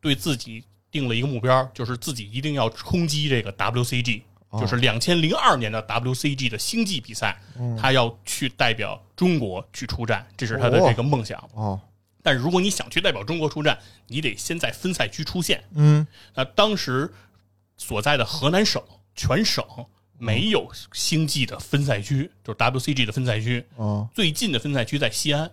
[0.00, 11.42] 对自己定了一个目标，就是自己一定要冲击这个 WCG，、哦就是两千零二年的 WCG 的星际比赛，嗯他要去代表中国去出战，这是他的这个梦想。
[11.54, 11.80] 哦，
[12.22, 15.62] 但是如果你想去代表中国出战，你得先在分赛区出现。
[15.74, 17.12] 嗯那当时
[17.76, 18.82] 所在的河南省
[19.14, 19.64] 全省
[20.18, 25.50] 没有星际的分赛区，就是 WCG 的分赛区，哦，最近的分赛区在西安。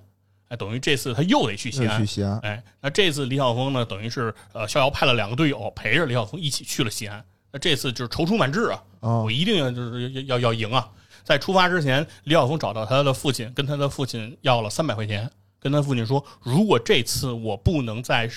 [0.47, 2.05] 哎，等于这次他又得去西安去。
[2.05, 7.23] 西安，哎，那这次李晓峰呢，等于是呃，逍遥派了两个队友陪着李晓峰一起去了西安。
[7.51, 10.89] 那这次就是踌躇满志啊，哦我一定要就是要要要赢啊！
[11.23, 15.31] 在出发之前，李晓峰找到他的父亲，跟他的父亲要了三百块钱，
[15.65, 18.29] 跟他父亲说，如果这次我不能在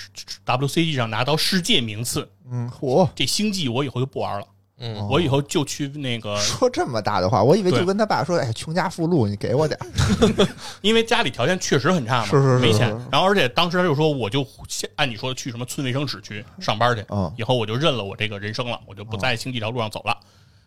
[0.43, 4.47] WCG 上拿到世界名次，嗯，嚯，这星际我以后就不玩了，
[4.79, 5.07] 嗯。
[5.07, 10.47] 我以后就去那个，说这么大的话，我以为就跟他爸说，哎，穷家富路，你给我点儿，
[10.81, 12.89] 因为家里条件确实很差嘛，是是是没钱。
[13.11, 17.31] 然后而且当时他就说，我就先按你说的去什么村卫生室去上班去，嗯。
[17.37, 20.17] 以后我就认了我这个人生了，我就不在星际这条路上走了。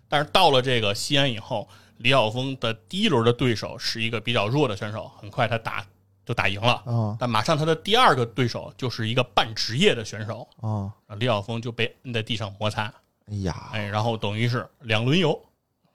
[0.09, 5.85] 但是到了这个西安以后，李晓峰的第一轮的对手是一个比较弱的选手，很快他打
[6.25, 6.83] 就打赢了。
[6.85, 12.93] 啊但马上他的第二个对手就是一个半职业的选手，啊，李晓峰就被摁在地上摩擦，
[13.27, 15.41] 哎呀，哎，然后等于是两轮游，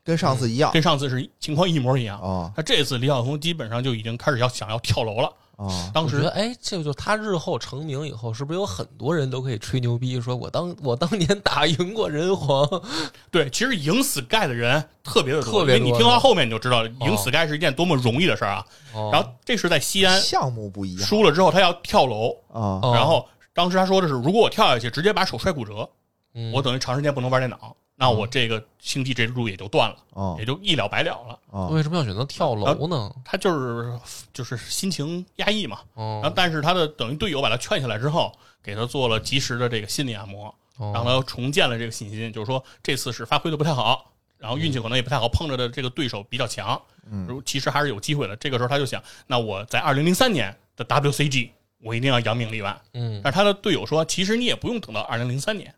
[0.03, 2.19] 跟上次一样跟上次是情况一模一样。
[2.21, 5.31] 啊那这次李晓峰基本上就已经开始要想要跳楼了。
[5.57, 12.65] 啊，当时我觉得，哎，这个就他日后成名以后，是不是有很多人都可以吹牛逼，说我当我当年打赢过人皇？
[13.31, 18.65] 对，其实赢 Sky 的人特别的多，特别多因为你听到后面你就知道，赢哦 Sky 是一件多么容易的事儿啊。
[18.93, 19.09] 哦。
[19.11, 21.03] 然后这是在西安项目不一样。
[21.03, 22.77] 输了之后，他要跳楼，啊。
[22.83, 22.91] 哦。
[22.93, 25.89] 然后当时他说的是，如果我跳下去，直接把手摔骨折，
[26.35, 26.51] 嗯。
[26.51, 31.39] 我等于长时间不能玩电脑，那我这个星际这路也就断了，啊也就一了百了了。
[31.51, 33.11] 啊为什么要选择跳楼呢？
[33.25, 33.99] 他就是
[34.31, 38.31] 就是心情压抑嘛，然后哦，但是他的等于队友把他劝下来之后，
[38.61, 46.79] 给他做了及时的这个心理按摩，哦让他重建了这个信心，就是说这次是发挥的不太好，然后运气可能也不太好，碰着的这个对手比较强，
[47.09, 48.35] 嗯，其实还是有机会的。
[48.35, 51.49] 这个时候他就想，那我在二零零三年的 WCG
[51.81, 52.79] 我一定要扬名立万。
[52.93, 55.73] 嗯但是他的队友说，其实你也不用等到二零零三年，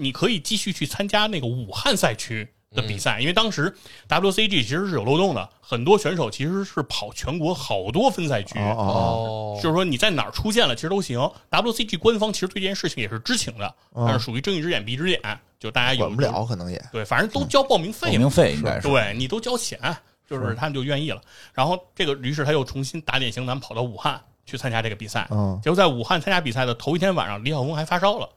[0.00, 3.74] 你可以继续去参加那个武汉赛区的比赛，因为当时
[4.08, 8.58] WCG 其实是有漏洞的，很多选手其实是跑全国好多分赛区。
[8.58, 11.18] 哦就是说你在哪儿出现了，其实都行。
[11.50, 15.20] WCG 官方其实对这件事情也是知情的，哦但是属于睁一只眼闭一只眼，
[15.58, 19.78] 就大家有管不了，可能也对，反正都交报名费嘛，报名费应该是对你都交钱，
[20.26, 21.20] 就是他们就愿意了。
[21.52, 25.26] 然后这个于是他又重新打点行囊跑到武汉去参加这个比赛。
[25.32, 28.28] 嗯结果在武汉参加比赛的头一天晚上，李晓峰还发烧了，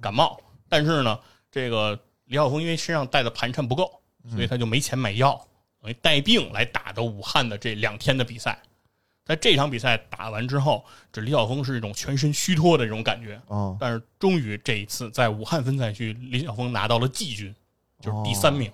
[0.00, 0.40] 感冒。
[0.68, 1.18] 但是呢，
[1.50, 4.00] 这个李晓峰因为身上带的盘缠不够，
[4.30, 5.40] 所以他就没钱买药，
[5.80, 8.60] 等于带病来打的武汉的这两天的比赛。
[9.24, 13.40] 在这场比赛打完之后，这李晓峰是一种全身虚脱的这种感觉。
[13.48, 17.52] 哦但是终于这一次在武汉分赛区，李晓峰拿到了季军，
[18.00, 18.70] 就是第三名。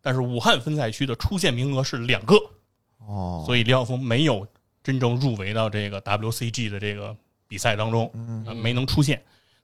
[0.00, 2.34] 但是武汉分赛区的出线名额是两个，
[2.98, 4.44] 哦，所以李晓峰没有
[4.82, 8.10] 真正入围到这个 WCG 的这个比赛当中，
[8.60, 9.22] 没能出现。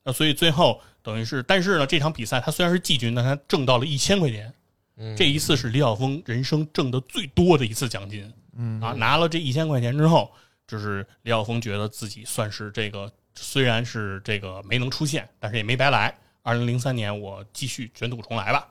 [0.09, 4.51] 那所以最后等于是，但是呢，这场比赛他虽然是季军，但他挣到了一千块钱。
[4.97, 8.33] 嗯这一次是李晓峰人生挣的最多的一次奖金。
[8.57, 10.33] 嗯啊，拿了这一千块钱之后，
[10.67, 16.17] 就是李晓峰觉得自己算是这个，虽然是这个没能出现，但是也没白来。
[16.43, 18.67] 二零零三年我继续卷土重来吧。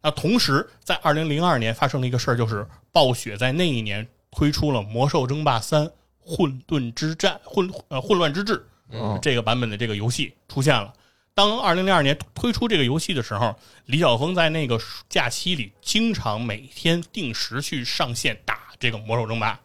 [0.00, 10.92] 那同时，在二零零二年发生了一个事儿，就是暴雪在那一年推出了《魔兽争霸三：混沌之战》混呃混乱之治嗯这个版本的这个游戏出现了。
[11.32, 19.58] 当二零零二年推出这个游戏的时候，李晓峰在那个假期里经常每天定时去上线打这个魔兽争霸。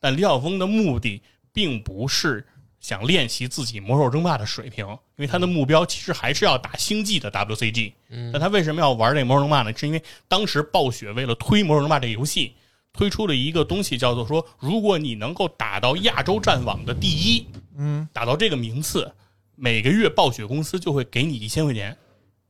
[0.00, 2.44] 但李晓峰的目的并不是
[2.80, 7.92] 想练习自己魔兽争霸的水平，因为他的目标其实还是要打星际的 WCG。
[8.08, 9.76] 嗯但他为什么要玩这魔兽争霸呢？
[9.76, 12.54] 是因为当时暴雪为了推魔兽争霸这个游戏，
[12.92, 18.08] 推出了一个东西，叫做说，如果你能够打到亚洲战网的第一，嗯。
[18.12, 19.10] 打到这个名次，
[19.56, 21.96] 每个月暴雪公司就会给你一千块钱，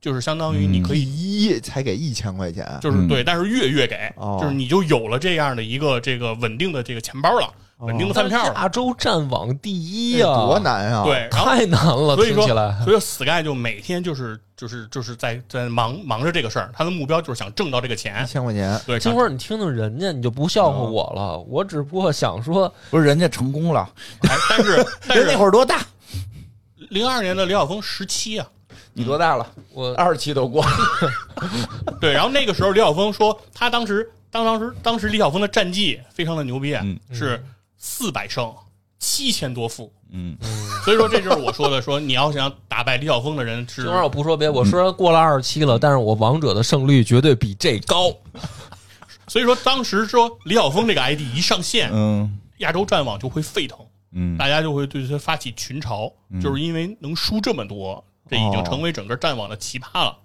[0.00, 4.38] 就是相当于你可以，一才给一千块钱，就是对，但是月月给，哦。
[4.40, 8.54] 就是你就有了这样的一个这个稳定的这个钱包了，稳定的饭票了。
[8.54, 11.04] 亚洲战网第一这呀，多难啊！
[11.04, 18.26] 对，太难了，所以说听起来，所以说 Sky 就每天就是就是就是在在忙忙着这个事儿，他的目标就是想挣到这个一钱。
[18.26, 21.38] 千块钱，对，金花，你听听人家，你就不笑话我了。
[21.48, 23.88] 我只不过想说，不是人家成功了，
[24.28, 25.80] 哎但是 但是那会儿多大？
[26.90, 28.46] 零二年的李晓峰十七啊，
[28.92, 29.46] 你多大了？
[29.72, 30.64] 我二十七都过。
[32.00, 37.42] 对，然后那个时候李晓峰说，他当时当当时当时李晓峰的战绩非常的牛逼，啊嗯是
[37.80, 38.54] 四百胜
[38.98, 39.92] 七千多负。
[40.12, 40.36] 嗯，
[40.84, 48.12] 所以说，这就是我说的，说你要想打败李晓峰的人是这玩意儿我不说别的，我虽然过了二十七了，但是我王者的胜率绝对比这高。
[49.26, 53.78] 所以说，当时说李晓峰这个 ID 一上线，嗯亚洲战网就会沸腾，
[54.12, 56.12] 嗯大家就会对他发起群嘲，
[56.42, 60.18] 就是因为能输这么多，这已经成为整个战网的奇葩了。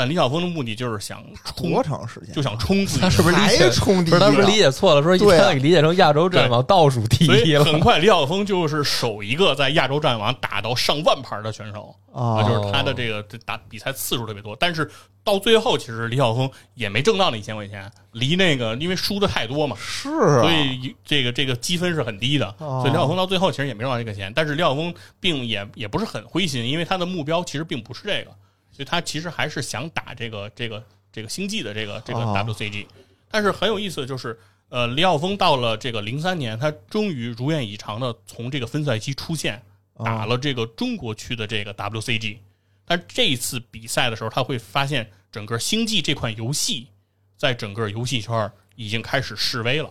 [0.00, 1.22] 但李晓峰的目的就是想
[1.54, 2.34] 多，长时间？
[2.34, 5.02] 就想冲自己他，是不是理解还冲第一不是他是不是理解错了？
[5.02, 7.62] 说对啊他给理解成亚洲战网倒数第一了。
[7.62, 14.90] 很快李晓峰就是首一个在亚洲战网打到上万盘的选手啊就是他的这个打比赛次数特别多，但是
[15.22, 24.32] 到最后其实李晓峰也没挣到那一千块钱，离那个因为输的太多嘛，是啊，所以这个这个积分是很低的，哦所以李晓峰到最后其实也没挣到这个钱。
[24.34, 28.30] 但是李晓峰并也也不是很灰心，因为他的目标其实并不是这个，
[28.70, 32.86] 所以他其实还是想打这个这个这个星际的这个这个哦 WCG。
[33.30, 34.38] 但是很有意思的就是，
[34.70, 39.62] 呃，李晓峰到了这个零三年，他终于如愿以偿的从这个分赛期出现，
[40.04, 42.38] 打了这个中国区的这个 WCG。
[42.84, 46.88] 但这一次比赛的时候，他会发现整个星际这款游戏
[47.36, 49.90] 在整个游戏圈已经开始示威了。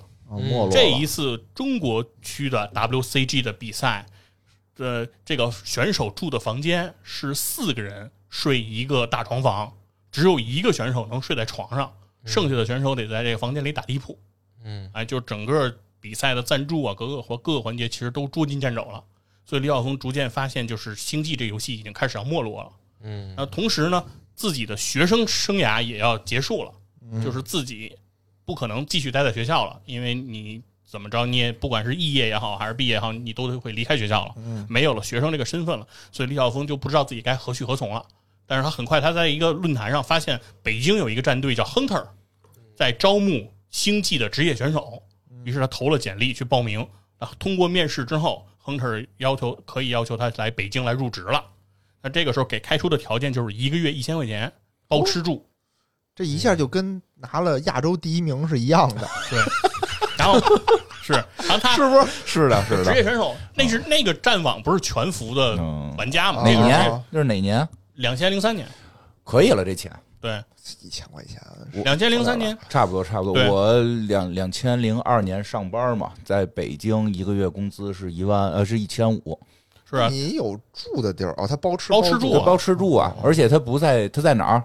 [0.70, 4.06] 这一次中国区的 WCG 的比赛，
[4.76, 9.74] 的，这个选手住的房间是四个人睡一个大床房，
[10.12, 11.92] 只有一个选手能睡在床上，
[12.26, 14.18] 剩下的选手得在这个房间里打地铺。
[14.64, 19.04] 嗯，哎，就整个比赛的赞助啊，各个或各个环节其实都捉襟见肘了。
[19.46, 22.72] 所以李晓峰逐渐发现，就是星际这游戏已经开始要没落了。
[23.02, 26.72] 嗯，那同时呢，自己的学生生涯也要结束了，
[27.24, 27.98] 就是自己
[28.46, 34.36] 不可能继续待在学校了，因为你怎么着，你也不管是肄业也好，还是毕业也好，你都会离开学校了，
[34.70, 38.06] 没有了学生这个身份了，所以李晓峰就不知道自己该何去何从了。
[38.50, 42.04] 但是他很快，他在一个论坛上发现，北京有一个战队叫 Hunter，
[42.76, 45.04] 在招募星际的职业选手，
[45.44, 46.86] 于是他投了简历去报名。
[47.20, 51.46] 啊，通过面试之后，Hunter 要求可以要求他来北京来入职了。
[52.02, 54.52] 那这个时候给开出的条件就是一个月一千块钱，
[54.88, 55.46] 包吃住。
[56.16, 59.40] 这一下就跟拿了亚洲第一名是一样的，对，
[60.18, 60.40] 然后
[61.04, 62.08] 是，然后他是不是？
[62.26, 62.86] 是的，是的。
[62.86, 66.42] 职业选手，那是那个战网不是全服的嗯玩家嘛？
[66.42, 67.04] 啊那个哪年？
[67.12, 67.70] 那是哪年？
[68.00, 68.66] 两千零三年，
[69.26, 69.92] 可以了，这钱。
[70.22, 70.42] 对，
[70.82, 71.42] 一千块钱，
[71.84, 73.34] 两千零三年，差不多，差不多。
[73.34, 73.50] 对。
[73.50, 79.38] 我两两千零二年上班嘛，在北京一个月工资是一万，呃，是一千五，
[79.90, 80.08] 是啊？
[80.08, 82.46] 你有住的地儿哦，他包吃住包吃住啊。
[82.46, 84.64] 包吃住啊，而且他不在，他在哪儿？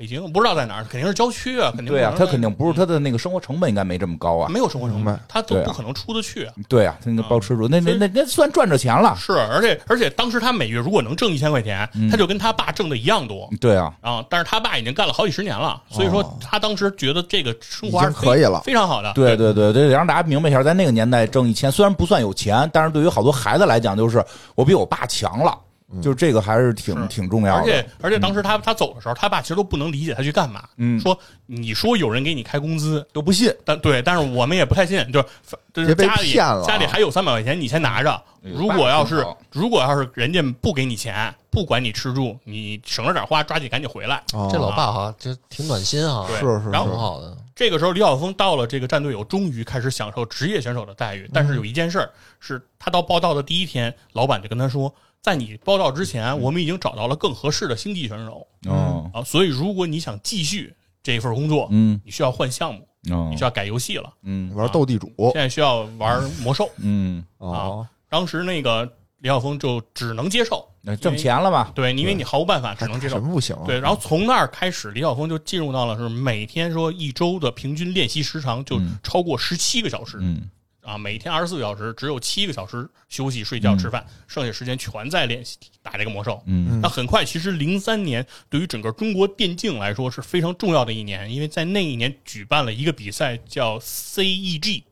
[0.00, 4.48] 北京不知道在哪儿，肯定是郊区啊，肯定对啊，他肯定不是他的那个生活成本应该没这么高啊。
[4.48, 6.54] 没有生活成本他都不可能出得去啊。
[6.70, 9.14] 对啊，他那个包吃住，那那那那算赚着钱了。
[9.14, 14.24] 是，而且而且当时他每月如果能挣一千块钱，嗯他就跟他爸挣的一样多对啊，啊。
[14.30, 18.62] 但是他爸已经干了好几十年了，所以说哦他当时觉得这个生活还是可以了。
[18.62, 19.12] 非常好的。
[19.12, 25.54] 对对对对，得让大家明白一下，在那个年代挣一千，虽然不算有钱，但是对于好多孩子来讲，就是我比我爸强了，
[26.00, 27.60] 就是这个还是挺是挺重要的。
[27.60, 30.68] 而且而且当时他他走的时候，他爸其实都不能理解他去干嘛。
[30.76, 38.10] 嗯说你说有人给你开工资，都不信，但对，但是我们也不太信，就是就是被家里骗了啊家里还有三百块钱，你先拿着。
[38.12, 39.22] 哎如果要是
[39.52, 44.22] 如果要是人家不给你钱，不管你吃住，你省着点花，抓紧赶紧回来。
[44.32, 47.36] 哦这老爸哈，这挺暖心哈，对，是是然后挺好的。
[47.54, 51.28] 这个时候，李晓峰到了这个战队友，终于开始享受职业选手的待遇。
[51.34, 54.90] 但是有一件事儿，是他到报道的第一天，老板就跟他说，
[55.22, 66.70] 在你报道之前，我们已经找到了更合适的星际选手嗯啊，所以如果你想继续这一份工作，嗯你需要换项目，嗯你需要改游戏了，嗯玩斗地主现在需要玩魔兽。
[66.78, 71.70] 嗯，哦，当时那个李晓峰就只能接受，那挣钱了嘛？
[71.74, 73.22] 对，因为你毫无办法，只能接受什。
[73.22, 73.64] 么不行啊？
[73.66, 80.48] 对，然后从那儿开始，李晓峰就进入到了是每天说一周的平均练习时长就嗯超过十七个小时、嗯
[80.82, 86.42] 啊，每天二十四个小时，只有七个小时休息、睡觉、吃饭，剩下时间全在练习打这个魔兽。
[86.46, 94.82] 嗯那很快，其实零三年对于整个中国电竞来说是非常重要的一年，因为在那一年举办了一个比赛叫 CEG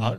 [0.00, 0.14] 啊，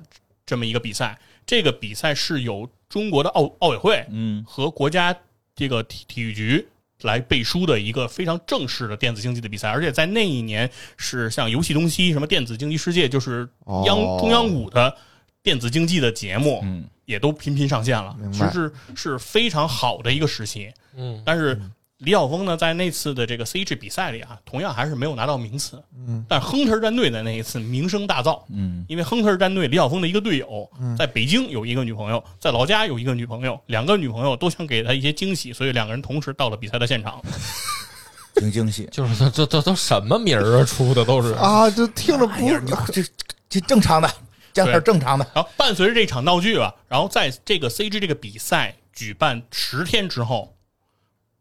[0.45, 1.19] 这么一个比赛。
[1.45, 5.17] 这个比赛是由中国的奥奥委会嗯和国家
[5.55, 6.67] 这个体体育局
[7.01, 13.47] 来背书的一个非常正式的电子竞技的比赛，而且在那一年是像游戏东西、什么电子竞技世界，就是
[13.85, 14.17] 央、哦。
[14.19, 14.95] 中央五的
[15.43, 16.85] 电子竞技的节目，嗯。
[17.05, 20.69] 也都频频上线了，其实是是非常好的一个时期。
[20.93, 21.57] 嗯，但是
[21.99, 25.81] 李晓峰呢，在那次的这个 CG 比赛里啊，同样还是没有拿到名次。
[26.07, 37.19] 嗯，但亨特战队的那一次名声大噪，嗯因为亨特战队李晓峰的一个队友在北京有一个女朋友，在老家有一个女朋友，两个女朋友都想给他一些惊喜，所以两个人同时到了比赛的现场。
[38.35, 38.87] 挺惊喜。
[38.91, 40.63] 就是这这这都什么名儿啊？
[40.63, 43.03] 出的都是啊，这听着不哎呀，你这
[43.49, 44.07] 这正常的，
[44.53, 45.25] 讲点正常的。
[45.33, 50.53] 然后伴随着这场闹剧吧，然后在这个 CG 这个比赛举办十天之后，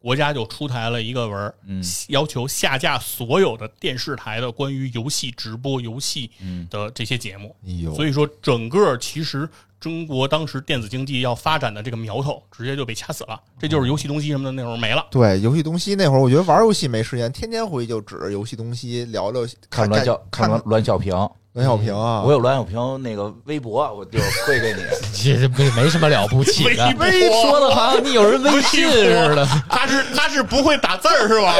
[0.00, 7.56] 国家就出台了一个文儿，嗯要求下架所有的电视台的关于游戏直播、游戏嗯的这些节目。
[7.94, 9.48] 所以说，整个其实
[9.80, 13.40] 中国当时电子竞技要发展的这个苗头，直接就被掐死了。
[13.58, 15.06] 这就是游戏东西什么的那会儿没了。
[15.10, 21.14] 对游戏东西那会儿，我觉得玩游戏没时间，天天回去就指着游戏东西聊聊，看看栾小看栾小平，
[21.56, 24.82] 栾小平啊，我有栾小平那个微博，我就推给你。
[25.16, 29.48] 这这没没什么了不起的， 微博说的好像你有人微信似的。
[29.70, 31.54] 他是他是不会打字儿是吧？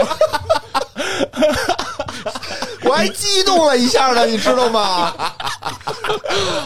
[2.84, 5.14] 我还激动了一下呢，你知道吗？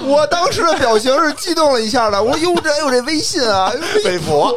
[0.02, 2.20] 我当时的表情是激动了一下的。
[2.20, 3.72] 我说：“哟，这还有这微信啊，
[4.04, 4.52] 微博，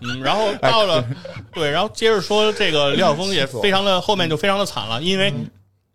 [0.00, 1.04] 嗯，然后到了
[1.52, 5.34] 对，然后接着说这个李晓峰也非常的后面就非常的惨了，因为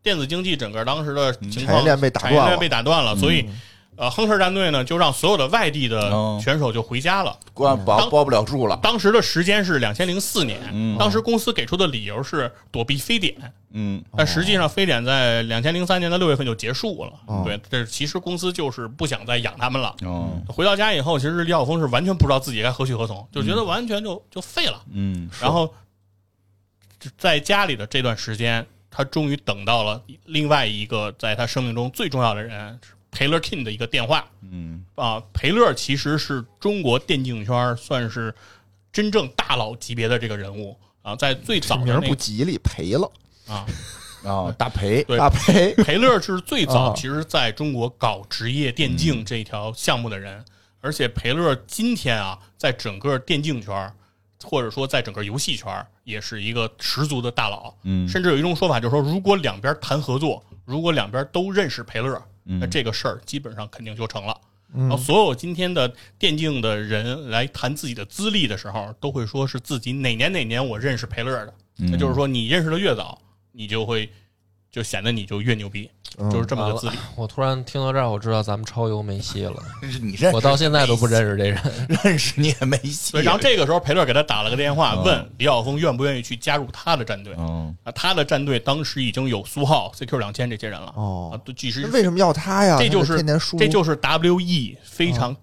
[0.02, 3.48] 电子竞技整个当时的情况产业链被打断了产业链被打断了，所以
[3.96, 6.40] 呃，亨特战队呢就让所有的外地的哦。
[6.42, 7.38] 选手就回家了。
[7.54, 8.80] 关包包不了住了。
[8.82, 10.98] 当时的时间是两千零四年，嗯。
[10.98, 13.36] 当时公司给出的理由是躲避非典，
[13.72, 14.02] 嗯。
[14.16, 17.12] 但实际上非典在两千零三年的六月份就结束了。
[17.26, 17.44] 哦。
[17.46, 19.94] 对，这其实公司就是不想再养他们了。
[20.04, 20.30] 哦。
[20.48, 24.82] 回到家以后，其实李晓峰是完全不知道自己该何去何从，就觉得完全就就废了。
[24.94, 25.30] 嗯。
[25.42, 25.74] 然后
[27.18, 32.80] 在家里的这段时间，他终于等到了另外一个在他生命中最重要的人
[33.12, 34.26] 裴乐 King 的一个电话。
[34.42, 34.86] 嗯。
[34.96, 35.22] 啊。
[35.34, 38.34] 裴乐其实是中国电竞圈算是
[38.92, 40.78] 真正大佬级别的这个人物。
[41.02, 43.10] 啊，在最早的名不吉利，赔了。
[43.48, 43.66] 啊，
[44.24, 45.18] 哦， 大培对。
[45.18, 46.94] 大赔， 裴乐是最早啊。
[46.94, 50.44] 其实在中国搞职业电竞这条项目的人，
[50.82, 53.92] 而且培乐今天啊，在整个电竞圈
[54.44, 57.74] 或者说在整个游戏圈儿也是一个十足的大佬。
[57.84, 64.36] 嗯甚至有一种说法就是说，如果两边谈合作，如果两边都认识裴乐，那这个事儿基本上肯定就成了。
[64.72, 71.54] 然后所有今天的电竞的人来谈自己的资历的时候，都会说是自己哪年哪年我认识裴乐的。
[71.78, 73.20] 那就是说，你认识的越早，
[73.52, 74.12] 你就会
[74.72, 75.90] 就显得你就越牛逼，
[76.20, 76.96] 嗯就是这么个资历。
[77.16, 79.56] 我突然听到这儿，我知道咱们超游没戏了。
[80.00, 81.60] 你认我到现在都不认识这人。
[82.04, 83.18] 认识你也没戏。
[83.18, 87.34] 然后这个时候裴乐给他打了个电话，嗯问李晓峰愿不愿意去加入他的战队。
[87.40, 90.94] 嗯啊，他的战队当时已经有苏浩、CQ 两千这些人了。
[90.96, 92.78] 哦啊，都几十为什么要他呀？
[92.78, 95.36] 这就是天天输，这就是 WE 非常，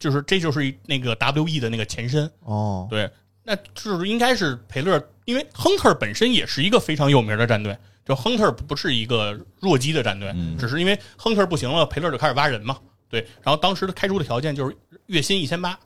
[0.00, 2.28] 就是这就是那个 WE 的那个前身。
[2.40, 3.08] 哦，对，
[3.44, 7.78] 那就是应该是裴乐，因为亨特本身也是一个非常有名的战队。
[8.06, 12.78] 就亨特不是一个弱鸡的战队，嗯只是因为亨特不行了，裴乐就开始挖人嘛。
[13.08, 14.76] 对，然后当时的开出的条件就是
[15.06, 15.78] 月薪一千八，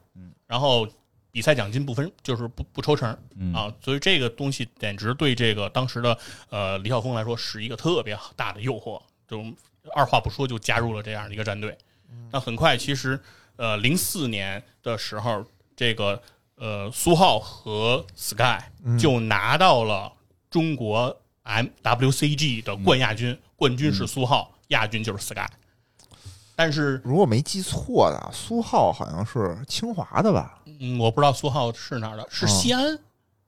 [0.46, 0.86] 然后
[1.30, 6.16] 比赛奖金不分，就是不不抽成嗯啊，所以这个东西简直对这个当时的
[6.48, 9.44] 呃李晓峰来说是一个特别大的诱惑，就
[9.94, 11.76] 二话不说就加入了这样的一个战队。
[12.32, 13.20] 那很快，其实
[13.56, 15.44] 呃零四年的时候，
[15.76, 16.20] 这个
[16.56, 18.58] 呃苏浩和 Sky
[18.98, 20.12] 就拿到了
[20.50, 21.20] 中国
[21.82, 25.48] MWCG 的冠亚军，冠军是苏浩，亚军就是 Sky。
[26.55, 30.59] 但是，如果没记错的，苏浩好像是清华的吧？
[30.78, 32.98] 嗯，我不知道苏浩是哪儿的，是哦西安，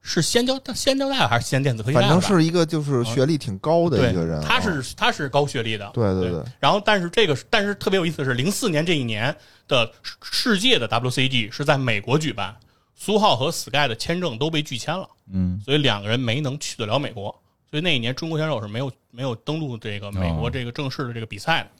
[0.00, 2.08] 是西安交西安交大还是西安电子科技大吧？
[2.08, 6.40] 反正是一个就是学历挺高的一个人他是他是高学历的，对对对。
[6.40, 6.44] 对。
[6.58, 9.36] 然后，但是这个但是特别有意思的是，零四年这一年
[9.68, 12.56] 的世世界的 WCG 是在美国举办，
[12.94, 15.60] 苏浩和 Sky 的签证都被拒签了，嗯。
[15.62, 17.41] 所以两个人没能去得了美国，
[17.72, 21.70] 所以那一年中国选手是没有没有登陆这个美国哦这个正式的这个比赛的。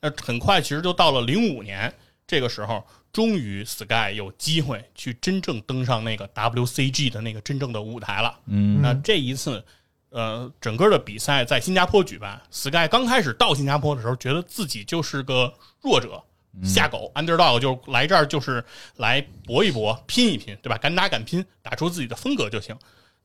[0.00, 1.94] 那很快其实就到了零五年，
[2.26, 8.36] 这个时候终于 Sky 有机会去真正登上那个 WCG 的那个真正的舞台了。
[8.46, 9.64] 嗯那这一次，
[10.10, 12.42] 呃，整个的比赛在新加坡举办。
[12.50, 16.20] Sky 刚开始到新加坡的时候，觉得自己就是个弱者、
[16.64, 18.64] 下狗、underdog，就来这儿就是
[18.96, 20.76] 来搏一搏、拼一拼，对吧？
[20.78, 22.76] 敢打敢拼，打出自己的风格就行。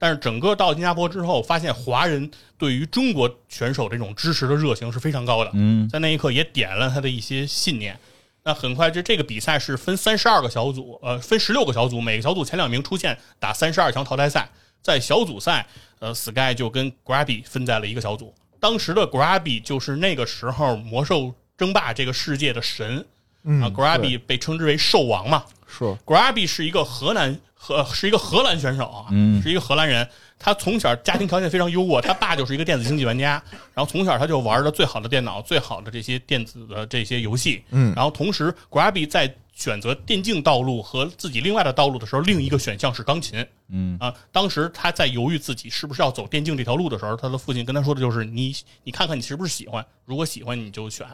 [0.03, 5.51] 但是整个到新加坡之后，发现华人对于中国选手这种支持的热情是非常高的。
[5.53, 7.97] 嗯在那一刻也点了他的一些信念。
[8.43, 14.49] 那很快，这这个比赛是分三十二个小组，呃，分十六个小组，每个小组前两名出现打三十二强淘汰赛。
[14.81, 15.65] 在小组赛，
[15.99, 18.35] 呃，Sky 就跟 Grabby 分在了一个小组。
[18.59, 23.05] 当时的 Grabby 就是那个时候魔兽争霸这个世界的神
[23.45, 25.45] 嗯啊，Grabby 被称之为兽王嘛。
[25.65, 30.05] 是 Grabby 是一个荷兰荷是一个荷兰选手啊，嗯是一个荷兰人。
[30.37, 33.41] 他从小家庭条件非常优渥，他爸就是一个电子竞技玩家，
[33.73, 37.63] 然后从小他就玩的最好的电脑、最好的这些电子的这些游戏。
[37.69, 43.45] 嗯然后同时 Grabby 在选择电竞道路和自己另外的道路的时候，另一个选项是钢琴。
[43.69, 48.53] 嗯啊，当时他在犹豫自己是不是要走电竞这条路的时候，他的父亲跟他说的就是你
[48.83, 51.07] 你看看你是不是喜欢，如果喜欢你就选。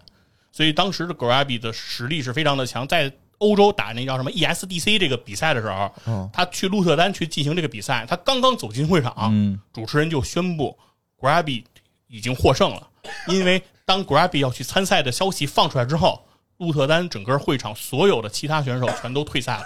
[0.51, 10.77] 所以当时的 Grabi 的实力是非常的强，在欧洲打那叫什么 ESDC 这个比赛的时候，嗯他去鹿特丹去进行这个比赛，他刚刚走进会场，嗯主持人就宣布
[11.19, 11.63] g r a b y
[12.07, 12.87] 已经获胜了，
[13.27, 16.21] 因为当 g r a b y 要去参赛的消息放出来之后，
[16.57, 19.63] 鹿特丹整个会场所有的其他选手全都退赛了，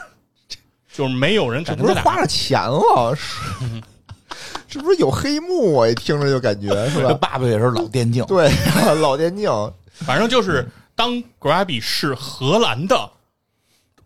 [0.93, 2.11] 就是没有人这不敢跟他打。
[2.11, 3.15] 是花了钱了？
[3.15, 3.81] 是，
[4.69, 5.73] 这不是有黑幕？
[5.73, 7.13] 我一听着就感觉是吧？
[7.15, 8.51] 爸爸也是老电竞，对，
[9.01, 9.49] 老电竞，
[9.93, 13.09] 反正就是当 g r a b y 是荷兰的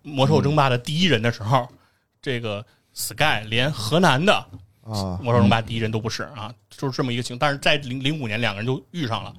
[0.07, 1.67] 魔兽争霸的第一人的时候，
[2.21, 4.33] 这个 Sky 连河南的
[4.81, 7.39] 啊，魔兽争霸第一人都不是啊，就是这么一个情况。
[7.39, 9.33] 但是在零零五年，两个人就遇上了，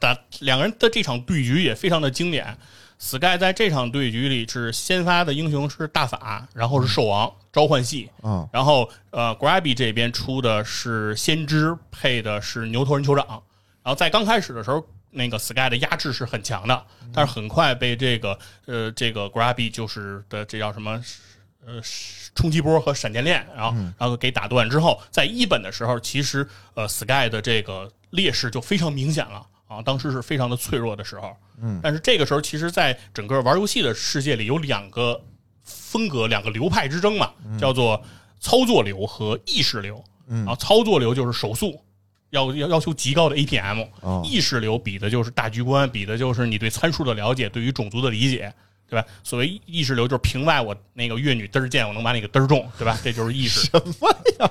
[0.00, 2.56] 打两个人的这场对局也非常的经典。
[2.98, 13.26] Sky 在这场对局里是先发的英雄是大法，然后是兽王召唤系，嗯，然后呃 Grabby 这边出的是先知，配的是牛头人酋长。
[13.82, 21.02] 然后在刚开始的时候，那个 Sky 的压制是很强的，但是很快被这个呃这个 Grabby 就是的这叫什么
[21.64, 21.80] 呃
[22.34, 31.34] 冲击波和闪电链，然后然后给打断之后，在一本的时候，其实呃 Sky 的这个劣势就非常明显了啊，当时是非常的脆弱的时候。
[31.62, 35.22] 嗯，但是这个时候，其实，在整个玩游戏的世界里，有两个
[35.62, 38.02] 风格、两个流派之争嘛，叫做
[38.40, 40.02] 操作流和意识流。
[40.26, 41.80] 嗯然后，操作流就是手速，
[42.34, 48.52] 要要要求极高的 APM，、哦意识流比的就是大局观，比的就是你对参数的了解，对于种族的理解，
[48.88, 49.06] 对吧？
[49.22, 52.98] 所谓意识流就是屏外我那个越女嘚儿贱，我能把你给嘚儿中，对吧？
[53.02, 53.60] 这就是意识。
[53.66, 54.08] 什么
[54.40, 54.50] 呀？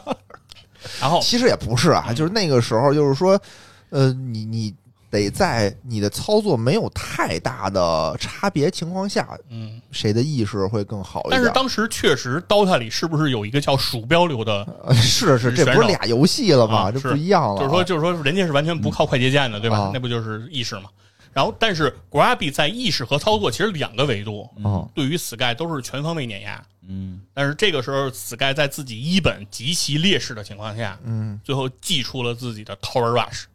[0.99, 3.39] 然后其实也不是啊，就是那个时候，就是说，
[3.89, 4.73] 呃，你你
[5.14, 11.39] 得在你的操作没有太大的差别情况下，嗯，谁的意识会更好一点？
[11.39, 14.68] 但是当时确实 DOTA 里是不是有一个叫鼠标流的？
[14.84, 16.91] 呃是是，这不是俩游戏了吗？
[16.91, 17.64] 这不一样了啊。
[17.64, 19.78] 就是说，就是说，人家是完全不靠快捷键的，对吧？
[19.78, 20.89] 啊那不就是意识嘛？
[21.32, 26.64] 然后，但是 g r a b y 在意识和操作其实两个维度，嗯对于 Sky 都是全方位碾压。
[26.88, 33.45] 嗯但是这个时候，Sky 在自己一本极其劣势的情况下，嗯，最后祭出了自己的 Tower Rush，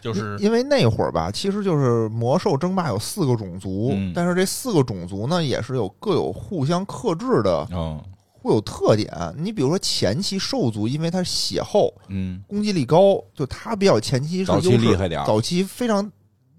[0.00, 9.08] 就是因为那会儿吧，其实就是魔兽争霸有四个种族，嗯但是这四个种族呢，也是有各有互相克制的，哦互有特点。
[9.38, 16.10] 你比如说前期兽族，因为它血厚，嗯攻击力高，就它比较前期是早期优势厉害点儿早期非常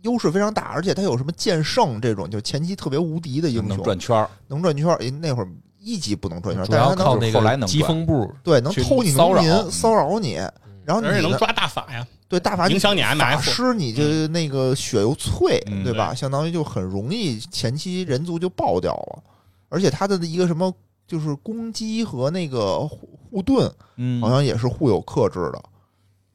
[0.03, 4.95] 优势非常大，而且它有什么剑圣这种，就前期特别无敌的英能雄，转圈儿，能转圈儿。
[4.97, 10.39] 诶那会儿一级不能转圈儿，主要但是它能靠那个疾后来能转风步，对能偷你骚扰农民，嗯骚扰你，
[10.85, 16.13] 然后你呢而且能抓大法呀，对大法影响你法 MF 师，你就那个血又脆，嗯对吧？
[16.13, 19.23] 相当于就很容易前期人族就爆掉了，
[19.69, 20.73] 而且他的一个什么
[21.07, 24.21] 就是攻击和那个护护盾，嗯。
[24.21, 25.63] 好像也是互有克制的。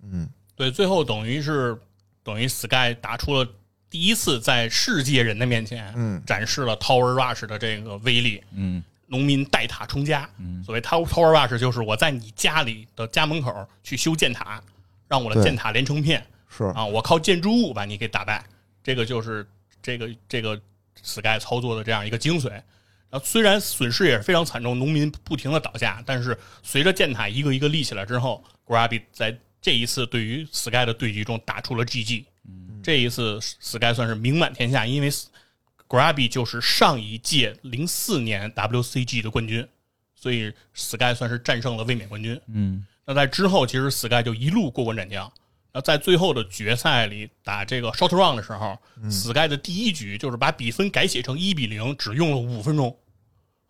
[0.02, 0.28] 嗯。
[0.56, 1.78] 对，最后等于是
[2.24, 3.48] 等于 Sky 打出了
[3.88, 6.22] 第一次在世界人的面前嗯。
[6.26, 10.28] 展示了 Tower Rush 的这个威力，嗯农民带塔冲家。
[10.38, 14.62] 嗯所谓 Tower Tower Rush 就是我在你家里的家门口去修建塔，
[15.08, 18.44] 让我的建塔连成片是啊，我靠建筑物把你给打败。
[18.82, 19.46] 这个就是
[19.82, 20.58] 这个这个
[21.02, 22.50] Sky 操作的这样一个精髓。
[23.10, 32.24] 然后虽然损失也是非常惨重，农民不停的倒下，但是随着建塔一个一个立起来之后，Grabi 在这一次对于 Sky 的对局中打出了 GG。
[32.82, 35.10] 这一次 Sky 算是名满天下，因为
[35.88, 39.66] Grabi 就是上一届零四年 WCG 的冠军，
[40.14, 42.38] 所以 Sky 算是战胜了卫冕冠军。
[42.48, 45.32] 嗯那在之后，其实 Sky 就一路过关斩将。
[45.72, 52.94] 那在最后的决赛里打这个 Short Run 的时候、s k y 的第一局就是把比分改写成一比零，只用了五分钟，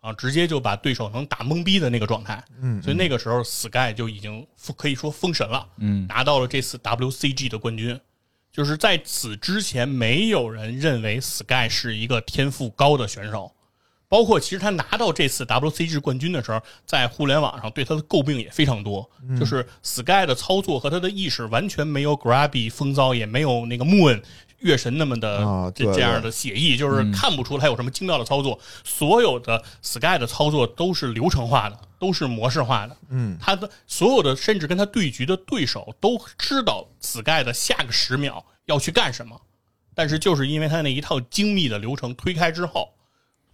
[0.01, 2.43] 啊，直接就把对手能打懵逼的那个状态。
[2.61, 4.45] 嗯，所以那个时候 Sky 就已经
[4.77, 7.99] 可以说封神了，嗯拿到了这次 WCG 的冠军。
[8.59, 13.53] 就是在此之前，没有人认为 Sky 是一个天赋高的选手，
[14.09, 24.21] 包括其实他拿到这次 WCG 冠军的时候，在互联网上对他的诟病也非常多，就是 Sky 的操作和他的意识完全没有 Grabby 风骚，也没有那个 Moon
[24.59, 28.59] 月神那么的这这样的写意，就是看不出他有什么精妙的操作。
[28.83, 32.97] 所有的 Sky 的操作都是流程化的，都是模式化的。
[33.09, 39.41] 嗯，他的所有的甚至跟他对局的对手都知道 Sky 的下个十秒要去干什么，
[39.95, 42.91] 但是就是因为他那一套精密的流程推开之后，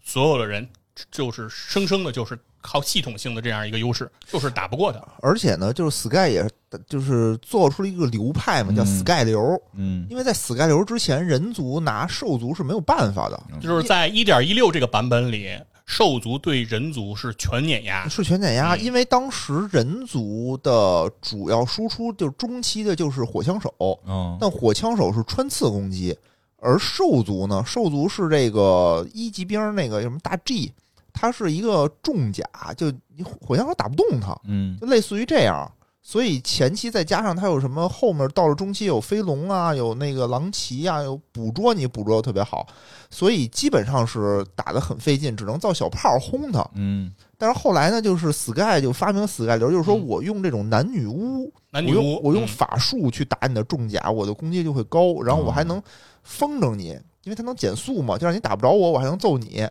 [0.04, 0.68] 所有的人
[1.10, 4.98] 就是生生的就是靠系统性的这样一个优势，就是打不过他。
[5.20, 6.48] 而且呢，就是 Sky 也
[6.88, 9.62] 就是做出了一个流派嘛，叫嗯 Sky 流。
[9.74, 18.08] 嗯因为在 Sky 流之前，人族拿兽族是没有办法的，就是在一点一六这个版本里，兽族对人族是全碾压。
[18.08, 18.74] 是全碾压。
[18.74, 23.72] 嗯因为当时人族的主要输出就是中期的就是火枪手，
[24.06, 26.16] 嗯但火枪手是穿刺攻击，
[26.58, 30.72] 而兽族呢，兽族是这个一级兵那个什么大 G，
[31.12, 32.44] 它是一个重甲，
[32.76, 35.70] 就你火枪手打不动它，嗯就类似于这样。
[36.06, 42.66] 所以前期再加上它有什么，后面到了中期有飞龙啊，有那个狼骑啊，有捕捉你捕捉的特别好，
[43.08, 46.62] 所以基本上是打得很费劲，只能造小炮轰它。
[46.74, 55.82] 嗯但是后来呢，就是 Sky 就发明 Sky 流，就是说嗯我用这种男女巫，男女巫，我用我用嗯法术去打你的重甲，我的攻击就会高，然后我还哦能
[56.22, 56.88] 风筝你，
[57.22, 59.66] 因为它能减速嘛，就让你打不着我，我还能揍你。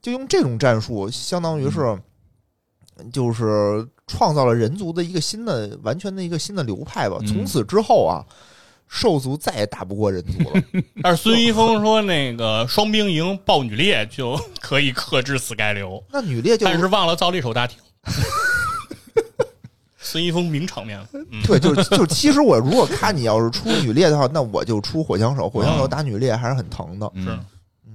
[0.00, 2.00] 就用这种战术，相当于是嗯
[3.12, 7.16] 就是创造了人族的一个新的、完全的一个新的流派吧。
[7.20, 8.24] 嗯从此之后啊，
[8.88, 10.62] 兽族再也打不过人族了。
[11.02, 17.78] 但是孙一峰说那个双兵营爆女猎就可以克制死盖流， 那女猎就但是忘了造猎手大厅。
[20.00, 25.50] 孙一峰名场面了，嗯，对，就就其实我如果看你要是出女猎的话，那我就出火枪手。
[25.50, 27.10] 火枪手打女猎还是很疼的。
[27.14, 27.38] 嗯是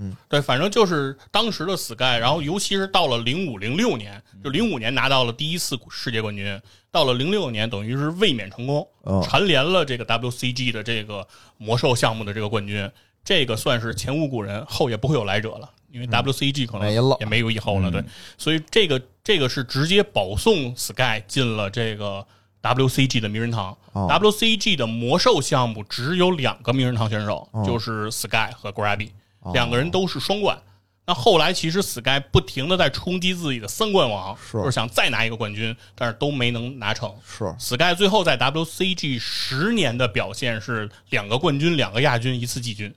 [0.04, 0.16] 嗯。
[0.30, 11.28] 对，反正就是当时的 Sky，然后尤其是到了零五零六年，就零五年拿到了第一次世界冠军，到了零六年等于是卫冕成功，嗯蝉联了这个 WCG 的这个
[11.58, 12.90] 魔兽项目的这个冠军，
[13.24, 17.92] 这个算是前无古人，后也不会有来者了，因为 WCG 可能也没有以后了，嗯。
[17.92, 18.04] 对，
[18.38, 22.26] 所以这个这个是直接保送 Sky 进了这个
[22.62, 23.78] WCG 的名人堂。
[23.94, 24.08] 哦。
[24.10, 27.64] WCG 的魔兽项目只有两个名人堂选手，哦。
[27.66, 29.12] 就是 Sky 和 Grabby，、哦
[29.52, 30.58] 两个人都是双冠。
[31.06, 37.14] 那后来其实 Sky 不停的在冲击自己的三冠王，是就是想再拿一个冠军，但是都没能拿成。
[37.28, 42.96] 是 Sky 最后在 WCG 十年的表现是两个冠军、两个亚军、一次季军，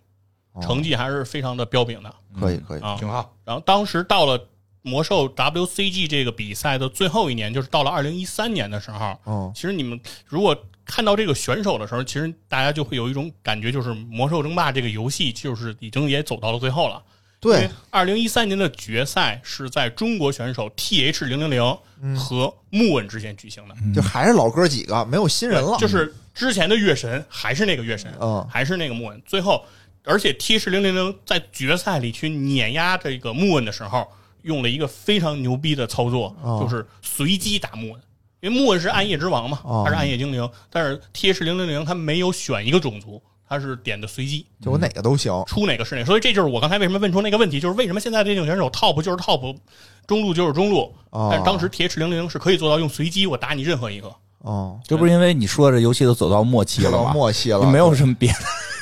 [0.52, 2.80] 哦成绩还是非常的彪炳的可以可以。
[2.80, 2.94] 啊。
[2.96, 3.34] 挺好。
[3.44, 4.40] 然后当时到了
[4.82, 10.56] 魔兽 WCG 这个比赛的最后一年，就是到了二零一三年的时候，嗯其实你们如果
[10.86, 17.02] 看到这个选手的时候，其实大家就会有一种感觉，就是魔兽争霸这个游戏就是已经也走到了最后了。
[17.38, 25.76] 对，，二零一三年的决赛是在中国选手 TH 零零零嗯和木恩之间举行的，就还是老哥几个，没有新人了。
[25.78, 29.22] 就是之前的月神还是那个月神，嗯还是那个木恩。
[29.26, 29.64] 最后，
[30.04, 34.08] 而且 TH 零零零在决赛里去碾压这个木恩的时候，
[34.42, 38.02] 用了一个非常牛逼的操作，哦就是随机打木恩。
[38.46, 45.32] 因为木恩是暗夜之王嘛，哦他是暗夜精灵，但是 TH 零零零他没有选一个种族，他是点的随机，就我哪个都行。
[45.46, 46.06] 出哪个是哪个。
[46.06, 49.56] 所以这就是我刚才为什么问出那个问题，就是为什么现在这种选手 top 就是 top，
[50.06, 54.14] 中路就是中路，哦但是当时 TH 零零是可以做到用随机我打你任何一个。
[54.38, 57.10] 哦，这不是因为你说这游戏都走到末期了到吗？
[57.14, 58.38] 末期了，没有什么别的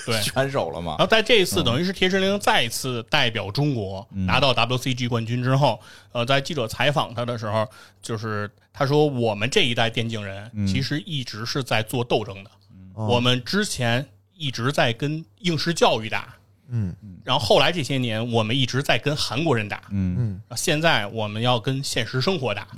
[0.07, 0.21] 对。
[0.23, 0.93] 选手了嘛。
[0.93, 0.99] 然？
[0.99, 4.27] 后在这一次，等于是铁石零再一次代表中国嗯。
[4.27, 5.81] 拿到 WCG 冠军之后，
[6.13, 7.67] 呃，在记者采访他的时候，
[8.03, 10.67] 就是他说我们这一代电竞人嗯。
[10.67, 12.51] 其实一直是在做斗争的，
[12.95, 13.07] 哦。
[13.07, 16.35] 我们之前一直在跟应试教育打，
[16.69, 16.95] 嗯。
[17.25, 20.41] 然后后来这些年我们一直在跟韩国人打，嗯。
[20.51, 20.57] 嗯。
[20.57, 22.69] 现在我们要跟现实生活打。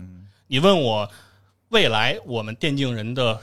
[0.49, 1.11] 你问我
[1.70, 3.41] 未来我们电竞人的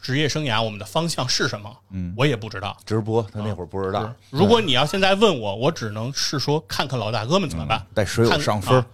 [0.00, 1.70] 职业生涯，我们的方向是什么？
[1.90, 2.76] 嗯，我也不知道。
[2.84, 4.02] 直播他那会儿不知道。
[4.04, 8.86] 是，如果你要现在问我，我只能是说看看老大哥们怎么办，带水友上分啊，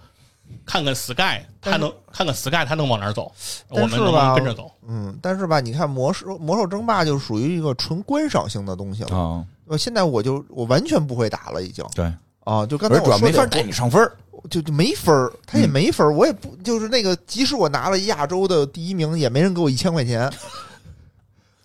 [0.64, 3.32] 看看 Sky 他能看看 Sky 他能往哪儿走，
[3.68, 4.70] 我们能不能跟着走？
[4.86, 9.16] 嗯，但是吧，你看魔兽魔兽争霸就属于一个纯观赏性的东西了。
[9.16, 11.84] 啊，呃，现在我就我完全不会打了，已经。
[11.94, 12.12] 对，
[12.44, 14.12] 啊，就刚而才我没法带你上分儿。
[14.50, 20.30] 就就没分儿，他也没分儿，我也不就是那个，即使我拿了亚洲的第一名，也没人给我一千块钱，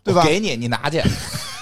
[0.04, 0.24] 对吧？
[0.24, 1.02] 给你，你拿去，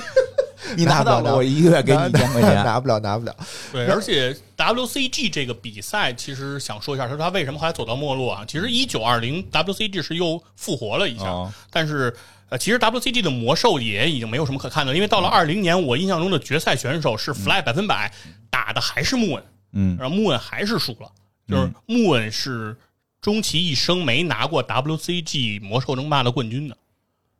[0.77, 2.55] 你拿到了了，我一个月给你一千块钱。
[2.63, 3.35] 拿不了，拿不了。
[3.71, 8.45] 对，而且 WCG 这个比赛，其实想说一下，他说他为什么后来走到没落啊？
[8.47, 11.51] 其实一九二零 WCG 是又复活了一下，哦。
[11.71, 12.15] 但是
[12.49, 18.11] 呃，其实 WCG 的魔兽也已经没有什么可看的，因为到了二零年，我印象中的决赛选手是 Fly 百分百，
[18.49, 19.97] 打的还是穆恩，嗯。
[19.99, 21.11] 然后穆恩还是输了，
[21.47, 22.75] 就是穆恩是
[23.21, 26.77] 终其一生没拿过 WCG 魔兽争霸的冠军的，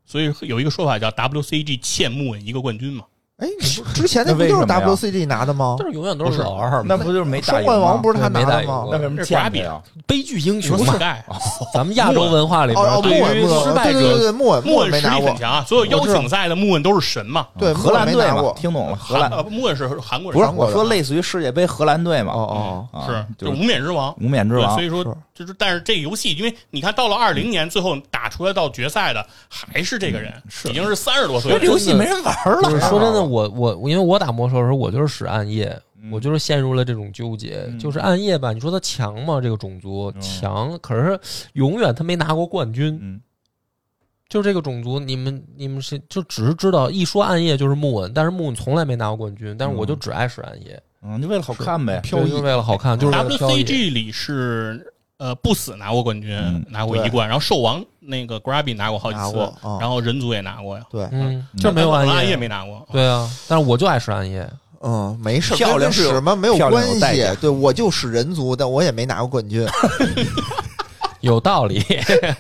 [0.10, 3.06] 所以有一个说法叫 WCG 欠穆恩一个冠军嘛。
[3.40, 5.76] 哎，你不之前那不就是 WCG 拿的吗？
[5.80, 8.02] 但是永远都是老二，那不就是没打冠王？
[8.02, 9.82] 不是他拿的吗那为什么欠他呀？
[10.06, 10.96] 悲剧英雄嘛。
[11.74, 17.48] 咱们亚洲文化里边，对于失败者，对对对，穆恩穆恩实穆恩没拿过力很，强啊，所有邀请赛的穆恩都是神嘛。
[17.58, 18.54] 对，荷兰队嘛穆恩没拿过，。
[18.60, 22.34] 听懂了，荷兰呃，穆恩是韩国人，不是我说类似于世界杯荷兰队嘛？
[22.34, 24.14] 哦哦，啊是就就是无冕之王。
[24.20, 25.00] 无冕之王对所。
[25.00, 30.34] 以说是就是，但是这个游戏，因为你看到了二零年，最后打出来到决赛的还是这个人，
[30.66, 31.66] 已经是三十多岁这。
[31.66, 32.62] 游戏没人玩了。
[32.64, 37.64] 就是说真的，我我因为我打魔兽的时候，我就是使暗夜，嗯我就是陷入了这种纠结。
[37.68, 39.40] 嗯就是暗夜吧，你说它强吗？
[39.42, 41.20] 这个种族嗯强，可是
[41.54, 42.98] 永远他没拿过冠军。
[43.02, 43.22] 嗯
[44.28, 52.00] 就这个种族，你们你们是就只是知道一说暗夜就是木恩，但是木恩从来没拿过冠军，但是我就只爱使暗夜，嗯，就为了好看呗。
[52.04, 53.18] 飘逸就是为了好看，就是。
[53.18, 59.38] WCG 里是呃不死拿过冠军，嗯拿过一冠，然后兽王那个 Grabby 拿过好几次
[59.80, 62.38] 然后人族也拿过呀，对，嗯，就没有暗暗夜夜。
[62.38, 62.84] 没拿过。
[62.92, 64.50] 对啊，但是我就爱使暗夜。
[64.82, 67.00] 嗯，没事，漂亮是什么没有关系。
[67.40, 69.68] 对我就使人族，但我也没拿过冠军。
[71.20, 71.82] 有道理，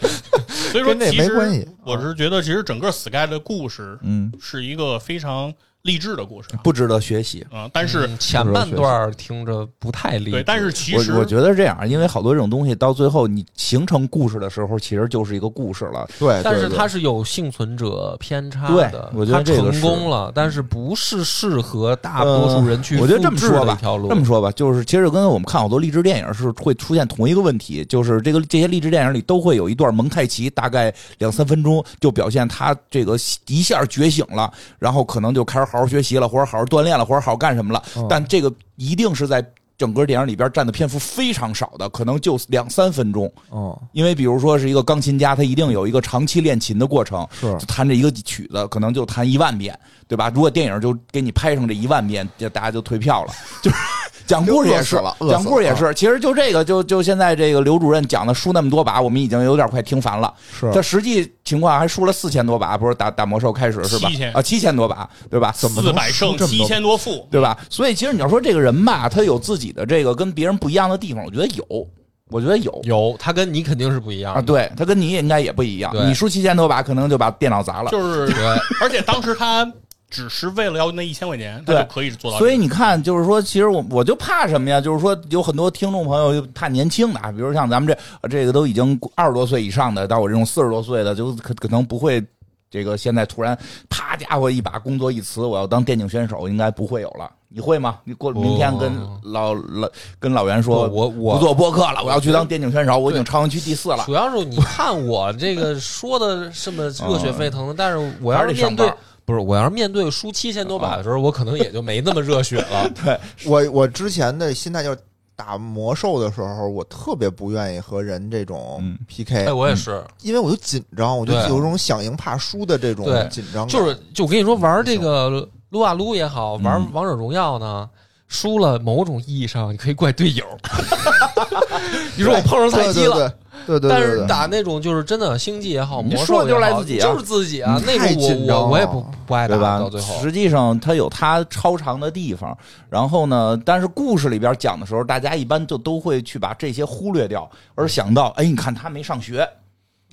[0.72, 5.54] 所以说其实没关系我是觉得，其实整个 Sky 的故事嗯，是一个非常
[5.84, 6.60] 励志的故事啊。
[6.64, 7.46] 不值得学习。
[7.52, 16.08] 啊，但是嗯前半段听着不太励志，对，但是其实我我觉得这样，因为好多这种东西到最后你形成故事的时候，其实就是一个故事了。
[16.20, 23.78] 对，但是它是有幸存者偏差对的，我觉得它成这个成功了，但是不是适合大多数人去我觉得这么说吧。
[23.82, 33.18] 这么说吧，就是其实跟我们看好多励志电影是会出现同一个问题，就是这个这些励志电影里都会有一段蒙太奇，大概两三分钟，就表现他这个
[33.48, 37.84] 一下觉醒了，然后可能就开始好好学习了，或者好好锻炼了，或者好好干什么了。
[37.95, 39.45] 嗯但这个一定是在
[39.78, 43.32] 整个电影里边占的篇幅非常少的，可能就两三分钟。
[43.49, 50.30] 哦，因为比如说是一个钢琴家，他一定有一个长期练琴的过程，是弹这一个曲子，可能就弹一万遍，对吧？
[50.36, 53.34] 如果电影就给你拍成这一万遍，就大家就退票了。
[53.61, 53.78] 就是
[54.26, 54.97] 讲故事也是
[55.30, 55.93] 讲故事也是。
[55.93, 60.34] 其实就这个，就就现在这个刘主任讲的输那么多把，我们已经有点快听烦了。
[60.59, 65.53] 是他实际情况还输了四千多把，不是打打魔兽开始是吧？7000啊，七千多把，对吧？
[65.57, 67.57] 怎么四百胜七千多负，对吧？
[67.70, 71.88] 所以其实你要说这个人吧，他有自己的这个跟别人不一样的地方，我觉得有，
[72.30, 72.80] 我觉得有。
[72.84, 77.91] 有，他跟你肯定是不一样啊，对他跟你应该也不一样，你输七千多把，可能就把电脑砸了。
[77.91, 78.45] 就是对，
[78.82, 79.70] 而且当时他
[80.10, 82.38] 只是为了要那一千块钱，他对就可以做到。
[82.38, 84.82] 所以你看，就是说，其实我我就怕什么呀？
[84.82, 92.24] 就是说，有很多听众朋友就怕年轻的啊，比如像咱们这这个都已经二十多岁以上的，到我这种四十多岁的，就可可能不会。
[92.72, 93.57] 这个现在突然，
[93.89, 97.28] 啪家伙一把工作一辞，我要当电竞选手，应该不会有了。
[97.47, 97.97] 你会吗？
[98.03, 99.89] 你过明天跟老老
[100.20, 104.03] 跟老袁说，我我不做播客了，我要去当电竞选手，我已经超人区第四了。
[104.05, 108.97] 主要是你看我这个说的这么热血沸腾的，但是我要是面对上班
[109.30, 112.90] 不是我要是面对输七千多把的时候，我可能也就没那么热血了。
[113.06, 113.16] 对
[113.46, 114.98] 我我之前的心态就是
[115.36, 123.70] 打魔兽的时候，我特别不愿意和人这种嗯 PK，、哎，我也是，因为我就紧张，我就对有种想赢怕输的这种紧张感。
[123.70, 127.88] 就是就我跟你说，玩这个撸啊撸也好，玩嗯王者荣耀呢。
[128.32, 130.46] 输了，某种意义上你可以怪队友。
[132.16, 133.34] 你说我碰上菜鸡了，对对对
[133.66, 137.84] 对对，但是打那种就是真的星际也好，你魔兽就是兽也好赖自己啊就是自己啊嗯。
[137.86, 139.80] 那太种我紧张了我我也不不爱打对吧？
[139.80, 140.20] 到最后。
[140.22, 142.57] 实际上它有它超长的地方，
[142.89, 149.47] 然后呢，但是故事里边讲的时候，大家一般就都会去把这些忽略掉，而想到，哎，你看他没上学，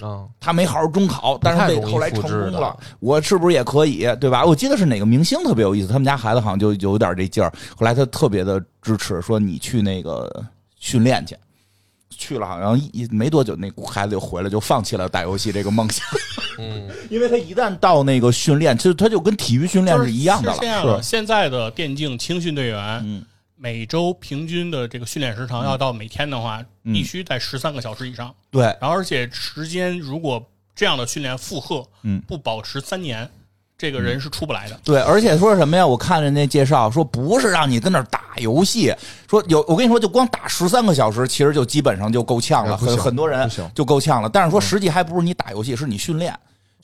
[0.01, 4.07] 啊，他没好好中考，但是被后来成功了，我是不是也可以？
[4.21, 4.45] 对吧？
[4.45, 10.45] 我记得是哪个明星特别有意思，他们家孩子好像就有点这劲儿，后来他特别的支持，说你去那个
[10.79, 11.37] 训练去。
[12.17, 16.05] 去了，好像一没多久，那孩子就回来，就放弃了打游戏这个梦想。
[16.59, 20.55] 嗯， 因为他一旦到那个训练，其实他就跟体育训练是一样的了。
[20.55, 21.03] 是这样的。
[21.03, 23.25] 现在的电竞青训队员嗯，
[23.57, 28.35] 每周平均的这个训练时长要到每天的话，嗯必须在十三个小时以上。
[28.51, 30.43] 对，然后而且时间如果
[30.75, 33.31] 这样的训练负荷，嗯不保持三年，
[33.79, 34.81] 这个人是出不来的。
[34.83, 35.87] 对，而且说什么呀？
[35.87, 38.95] 我看人家介绍说，不是让你跟那儿打游戏，
[39.29, 44.29] 说有我跟你说，就光打十三个小时，其实就基本上就够呛了，很很多人就够呛了。
[44.29, 46.35] 但是说实际还不是你打游戏，是你训练。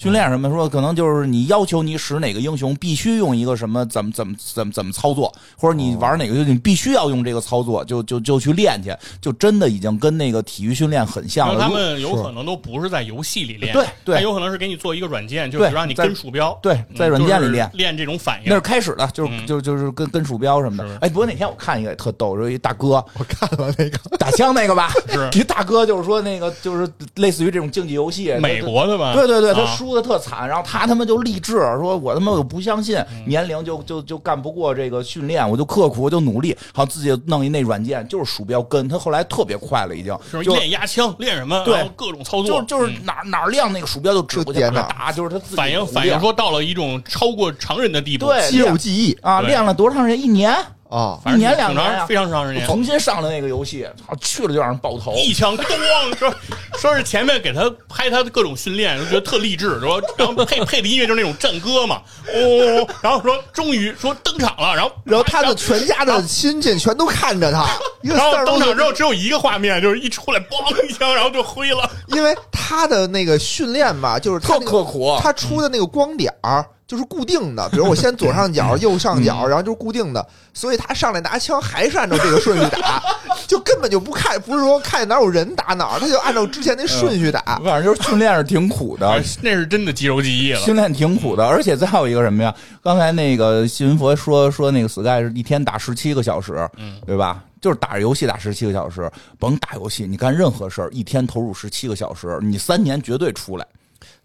[0.03, 0.51] 训练什么？
[0.51, 11.55] 说可能就是你要求你使哪个英雄必须用一个什么怎么怎么怎么怎么操作，或者你玩哪个游戏你必须要用这个操作，就就就去练去，就真的已经跟那个体育训练很像了。
[11.55, 18.61] 后他们有可能都不是在游戏里练，对对他有可能是给你做一个软件，就对是让你在跟鼠标，对嗯在软件里练练这种反应那是。
[18.63, 20.99] 开始的，就是、嗯就就是跟跟鼠标什么的。
[21.01, 29.13] 哎，不过那天我看一个特逗，说一大哥我看了那个，打枪那个吧，是 一大哥就是说那个就是类似于这种竞技游戏，美国的吧？
[29.15, 41.63] 对对对，他啊输的特惨，然后他他妈就励志说，我他妈我不相信嗯年龄就就就干不过这个训练，我就刻苦，我就努力，好自己弄一那软件，就是鼠标跟，他后来特别快了，已经就是练压枪，练什么？
[41.65, 48.27] 对各种操就作，就就是嗯哪哪儿亮那个鼠标就指过去打，就是他自己反应反应说到了一种超过常人的地步。
[48.27, 50.25] 对肌肉记忆啊，练了多长时间？
[50.25, 50.57] 一年。
[50.93, 52.67] 啊，反正一年两年啊非常长时间。
[52.67, 55.15] 重新上了那个游戏，操，去了就让人爆头。
[55.15, 56.35] 一枪咣，说
[56.79, 67.67] 说是前面给他拍他的各种训练，就觉得特励志，说然后配配的音乐就是那种战歌嘛，哦，然后说终于说登场了，然后然后他的全家的亲戚全都看着他，
[68.03, 71.91] 然后登场之后只有一个画面，就是一出来嘣一枪，然后就灰了。
[72.09, 83.03] 因为他的那个训练吧，就是特那个刻苦，他出的那个光点儿就是固定的，比如我先左上角、右上角，然后就是固定的，所以他上来拿枪还是按照这个顺序打，
[83.47, 87.41] 就根本就不看，不是说看哪有人打哪儿，他就按照之前那顺序打。
[87.65, 90.61] 反正就是训练是挺苦的，那是真的肌肉记忆了。
[90.61, 92.55] 训练挺苦的，而且再有一个什么呀？
[92.83, 97.43] 刚才那个新闻佛说说那个 Sky 是一天打十七个小时，嗯，对吧？
[97.63, 103.67] 就是打着游戏打十七个小时，甭打游戏，你干任何事儿，一天投入十七个小时，你三年绝对出来。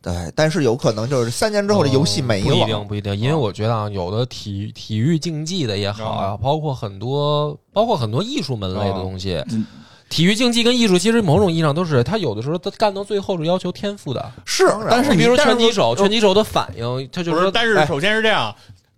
[0.02, 2.64] 对，但是有可能就是三年之后这游戏没不一。
[2.66, 9.66] 定不一定，因为我觉得啊，有的体体育竞技的也好啊，包括很多包括很多艺术门类的东西嗯。
[10.10, 14.32] 体育竞技跟艺术其实某种意义上都是，他有的时候他干到最后是要求天赋的。
[14.46, 18.56] 是，但是你比如说拳击手，拳击手的反应，他就是，但是首先是这样，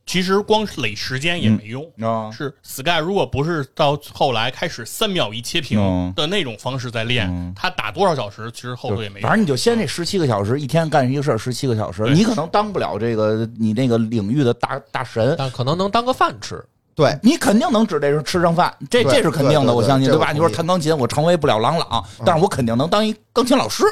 [0.09, 1.83] 其实光是垒时间也没用。
[2.01, 9.29] 啊，是 Sky 如果不是到后来开始三秒一切屏嗯的那种方式在练，嗯他打多少小时，其实后头也没用。
[9.29, 16.59] 反正你就先这十七个小时，一天干一个事儿十七个小时，你可能当不了这个你那个领域的大大神，但可能能当个饭吃。
[16.95, 20.31] 对，你肯定能指这是吃上饭，这这是肯定的，我相信，对吧？
[20.31, 23.83] 你说弹钢琴，我成为不了郎朗，但是我肯定能当一钢琴老师。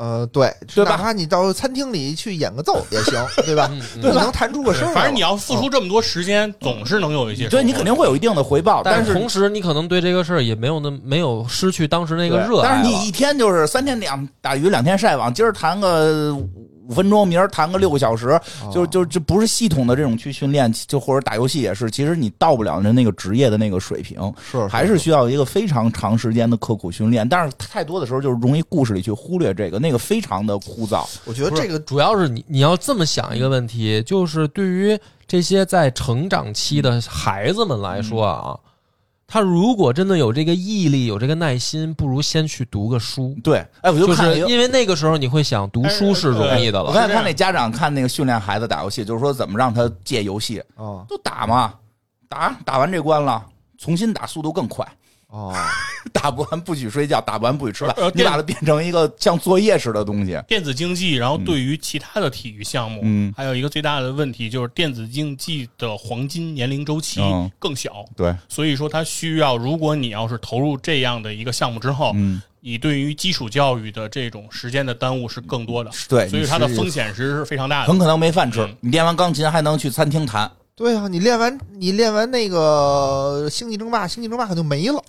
[0.00, 3.70] 呃，对，对吧哪怕你到餐厅里去演个奏也行， 对吧？
[4.00, 4.94] 对吧能弹出个声来。
[4.94, 7.50] 反正你要付出这么多时间，总是能有一些。
[7.50, 12.68] 对你肯定会有一定的回报，但是同时，你可能对这个事儿也没有那没有失去当时那个热爱。
[12.68, 16.34] 但是你一天就是三天两打鱼两天晒网，今儿弹个
[16.90, 24.20] 五分钟，明儿弹个六个小时，哦就就就不是系统的这种去训练，就或者打游戏也是，其实你到不了人那个职业的那个水平，
[24.50, 27.28] 是还是需要一个非常长时间的刻苦训练。
[27.28, 31.08] 但是太多的时候就是容易故事里去忽略这个，那个非常的枯燥。
[31.24, 38.58] 我觉得这个主要是你你要这么想一个问题，就是对于这些在成长期的孩子们来说啊，
[39.32, 43.36] 他如果真的有这个毅力，有这个耐心，不如先去读个书。
[43.44, 51.72] 对，哎，我就就是看因为那个时候你会想读书是容易的了，我看那家长看那个训练孩子打游戏，就是说怎么让他戒游戏，啊就打嘛，
[52.28, 53.46] 打打完这关了，
[53.78, 54.84] 重新打速度更快。
[55.30, 55.54] 哦，
[56.12, 60.36] 打不完不许睡觉，打不完不许吃饭你把它变成一个像作业似的东西。
[60.48, 63.32] 电子竞技，然后对于其他的体育项目，嗯。
[63.36, 77.88] 还有一个最大的问题就是电子竞技的黄金年龄周期嗯更小，对，所以说它需要，如果你要是投入这样的一个项目之后，嗯，你对于基础教育的这种时间的耽误是更多的，对，所以它的风险其实是非常大的。
[77.88, 77.98] 很。
[77.98, 78.76] 可能没饭吃嗯。
[78.80, 80.50] 你练完钢琴还能去餐厅弹，
[80.80, 85.04] 对啊，你练完你练完那个星际争霸，星际争霸可就没了，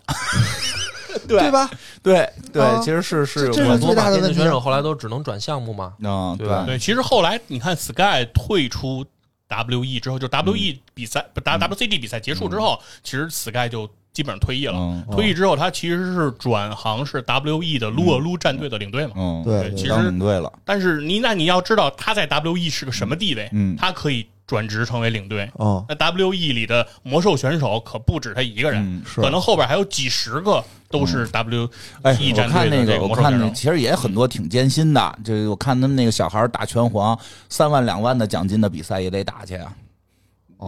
[1.30, 1.49] 对。
[1.49, 1.69] 吧？
[2.03, 5.93] 对对啊，其实是是有这是关系最大的选手后来都只能转项目嘛。
[6.03, 6.65] 嗯，对吧？
[6.65, 9.05] 对，其实后来你看 Sky 退出
[9.47, 14.74] WE 之后，就 WE 比赛不 WCG 比赛结束之后，其实 Sky 就基本上退役了。
[14.76, 19.13] 嗯退役之后，他其实是转行是 WE 的撸啊撸战队的领队嘛。
[19.15, 23.76] 嗯，对对其实当领队了，但是你那你要知道他在 WE 是个什么地位，嗯。
[23.78, 25.49] 他可以转职成为领队。
[25.54, 31.70] 哦，那 WE 里的魔兽选手可不止他一个人，可能后边还有几十个都是 WE
[32.02, 33.49] 哎，我战看那个，我看那。
[33.52, 35.20] 其实也很多挺艰辛的。
[35.24, 39.74] 这我看他们那个小孩打拳皇，三万两万的奖金的比赛也得打去啊。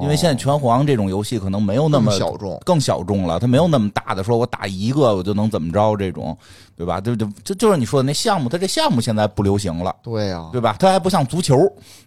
[0.02, 2.60] 因为现在拳皇这种游戏可能没有那么小众。
[2.66, 6.36] 更小众了，它没有那么大的说我打一个我就能怎么着这种，
[6.76, 7.00] 对吧？
[7.00, 10.76] 就就就就是你说的那项目，它这项目现在不流行了，对呀，对吧？
[10.80, 11.58] 它还不像足球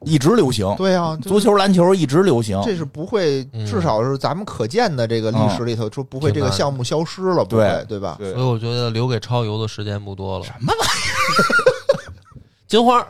[0.02, 3.64] 一直流行，对呀，足球、篮球一直流行，这是不会，嗯。
[3.66, 7.96] 至少是咱们可见的这个历史里头，说不会这个项目消失了，不会，对。
[7.96, 8.16] 对吧？
[8.18, 10.44] 所以我觉得留给超游的时间不多了。
[10.44, 12.06] 什么玩意儿？
[12.66, 13.06] 金花，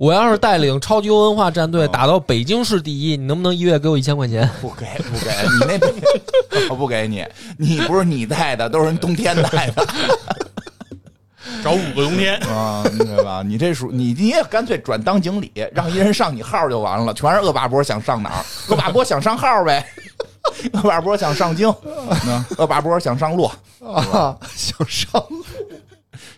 [0.00, 4.48] 我要是带领超级文化战队哦打到北京市第一，你能不能一月给我一千块钱？
[4.62, 5.58] 不给不给，你
[6.50, 7.22] 那我不给你，
[7.58, 9.86] 你不是你带的，都是人冬天带的
[11.62, 13.42] 找五个冬天，啊，对吧？
[13.44, 19.86] 你这属你你也干脆转当经理，让一人上你号就完了，全是恶霸波想上哪儿，恶霸波想上号呗。
[20.72, 21.68] 恶霸波想上京，
[22.26, 23.52] 嗯恶霸波想上洛，
[23.84, 25.22] 啊，想上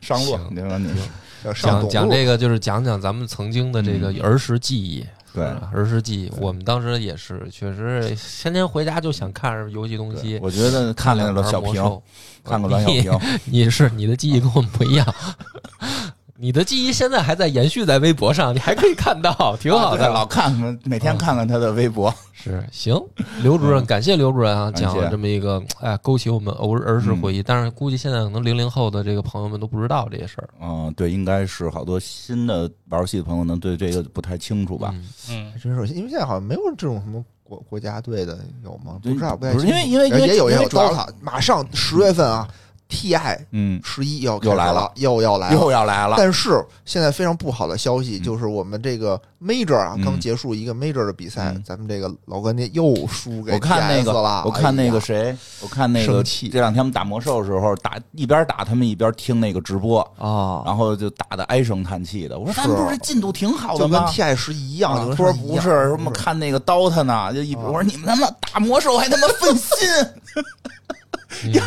[0.00, 0.78] 上洛，你说？
[0.78, 1.06] 你说
[1.54, 5.06] 讲讲这个，就是讲讲咱们曾经的这个儿时记忆。
[5.34, 10.38] 对儿时记忆，我们当时也是，确实天天回家就想看游戏东西。
[10.42, 12.02] 我觉得看了个小屏，玩魔兽
[12.44, 15.14] 看个栾小你平，你是你的记忆跟我们不一样。
[16.36, 20.06] 你的记忆现在还在延续在微博上，你还可以看到，挺好的。
[20.06, 22.12] 啊老看看，每天看看他的微博。
[22.32, 23.00] 是行，
[23.42, 27.42] 刘主任，感谢刘主任啊，讲了这么一个，哎，勾起我们儿儿时回忆。
[27.42, 30.48] 但是估计现在可能零零后的这个朋友们都不知道这些事儿。
[30.60, 34.92] 嗯，对，应该是好多新的玩游戏的朋友能对这个不太清楚吧？
[34.92, 38.98] 嗯嗯还真是，因为现在好像没有这种什么国国家队的，有吗？
[39.00, 42.48] 不知道，不太因为因为因为也有也有因为主要 DOTA，马上十月份啊
[42.92, 46.16] ，TI 嗯，十一要又来了了，又要来了，又要来了。
[46.18, 48.22] 但是现在非常不好的消息嗯。
[48.22, 50.04] 就是，我们这个 Major 啊，嗯。
[50.04, 56.48] 刚结束一个 Major 的比赛嗯，咱们这个老干爹又输给我看那个了，，我看那个谁，我看那个生气。
[56.50, 62.38] 这两天我们打魔兽的时候，打一边打他们一边听那个直播，啊，然后就打的唉声叹气的。
[62.38, 67.32] 我说是咱们不是进度挺好就跟的吗？TI 十一样，就跟啊他说上一样不是，什么看那个 DOTA 呢？
[67.32, 67.60] 就一啊。
[67.64, 69.88] 我说你们他妈打魔兽还他妈分心，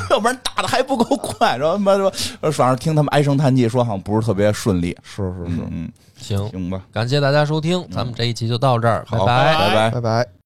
[0.09, 1.57] 要不然打的还不够快。
[1.57, 2.11] 然后他妈说，
[2.51, 4.95] 反正听他们唉声叹气，说好像不是特别顺利。
[5.03, 9.25] 是是是，嗯，行，行吧，感谢大家收听，咱们这一期就到这儿，拜拜。
[9.25, 9.89] 拜拜。
[9.91, 10.27] 拜拜。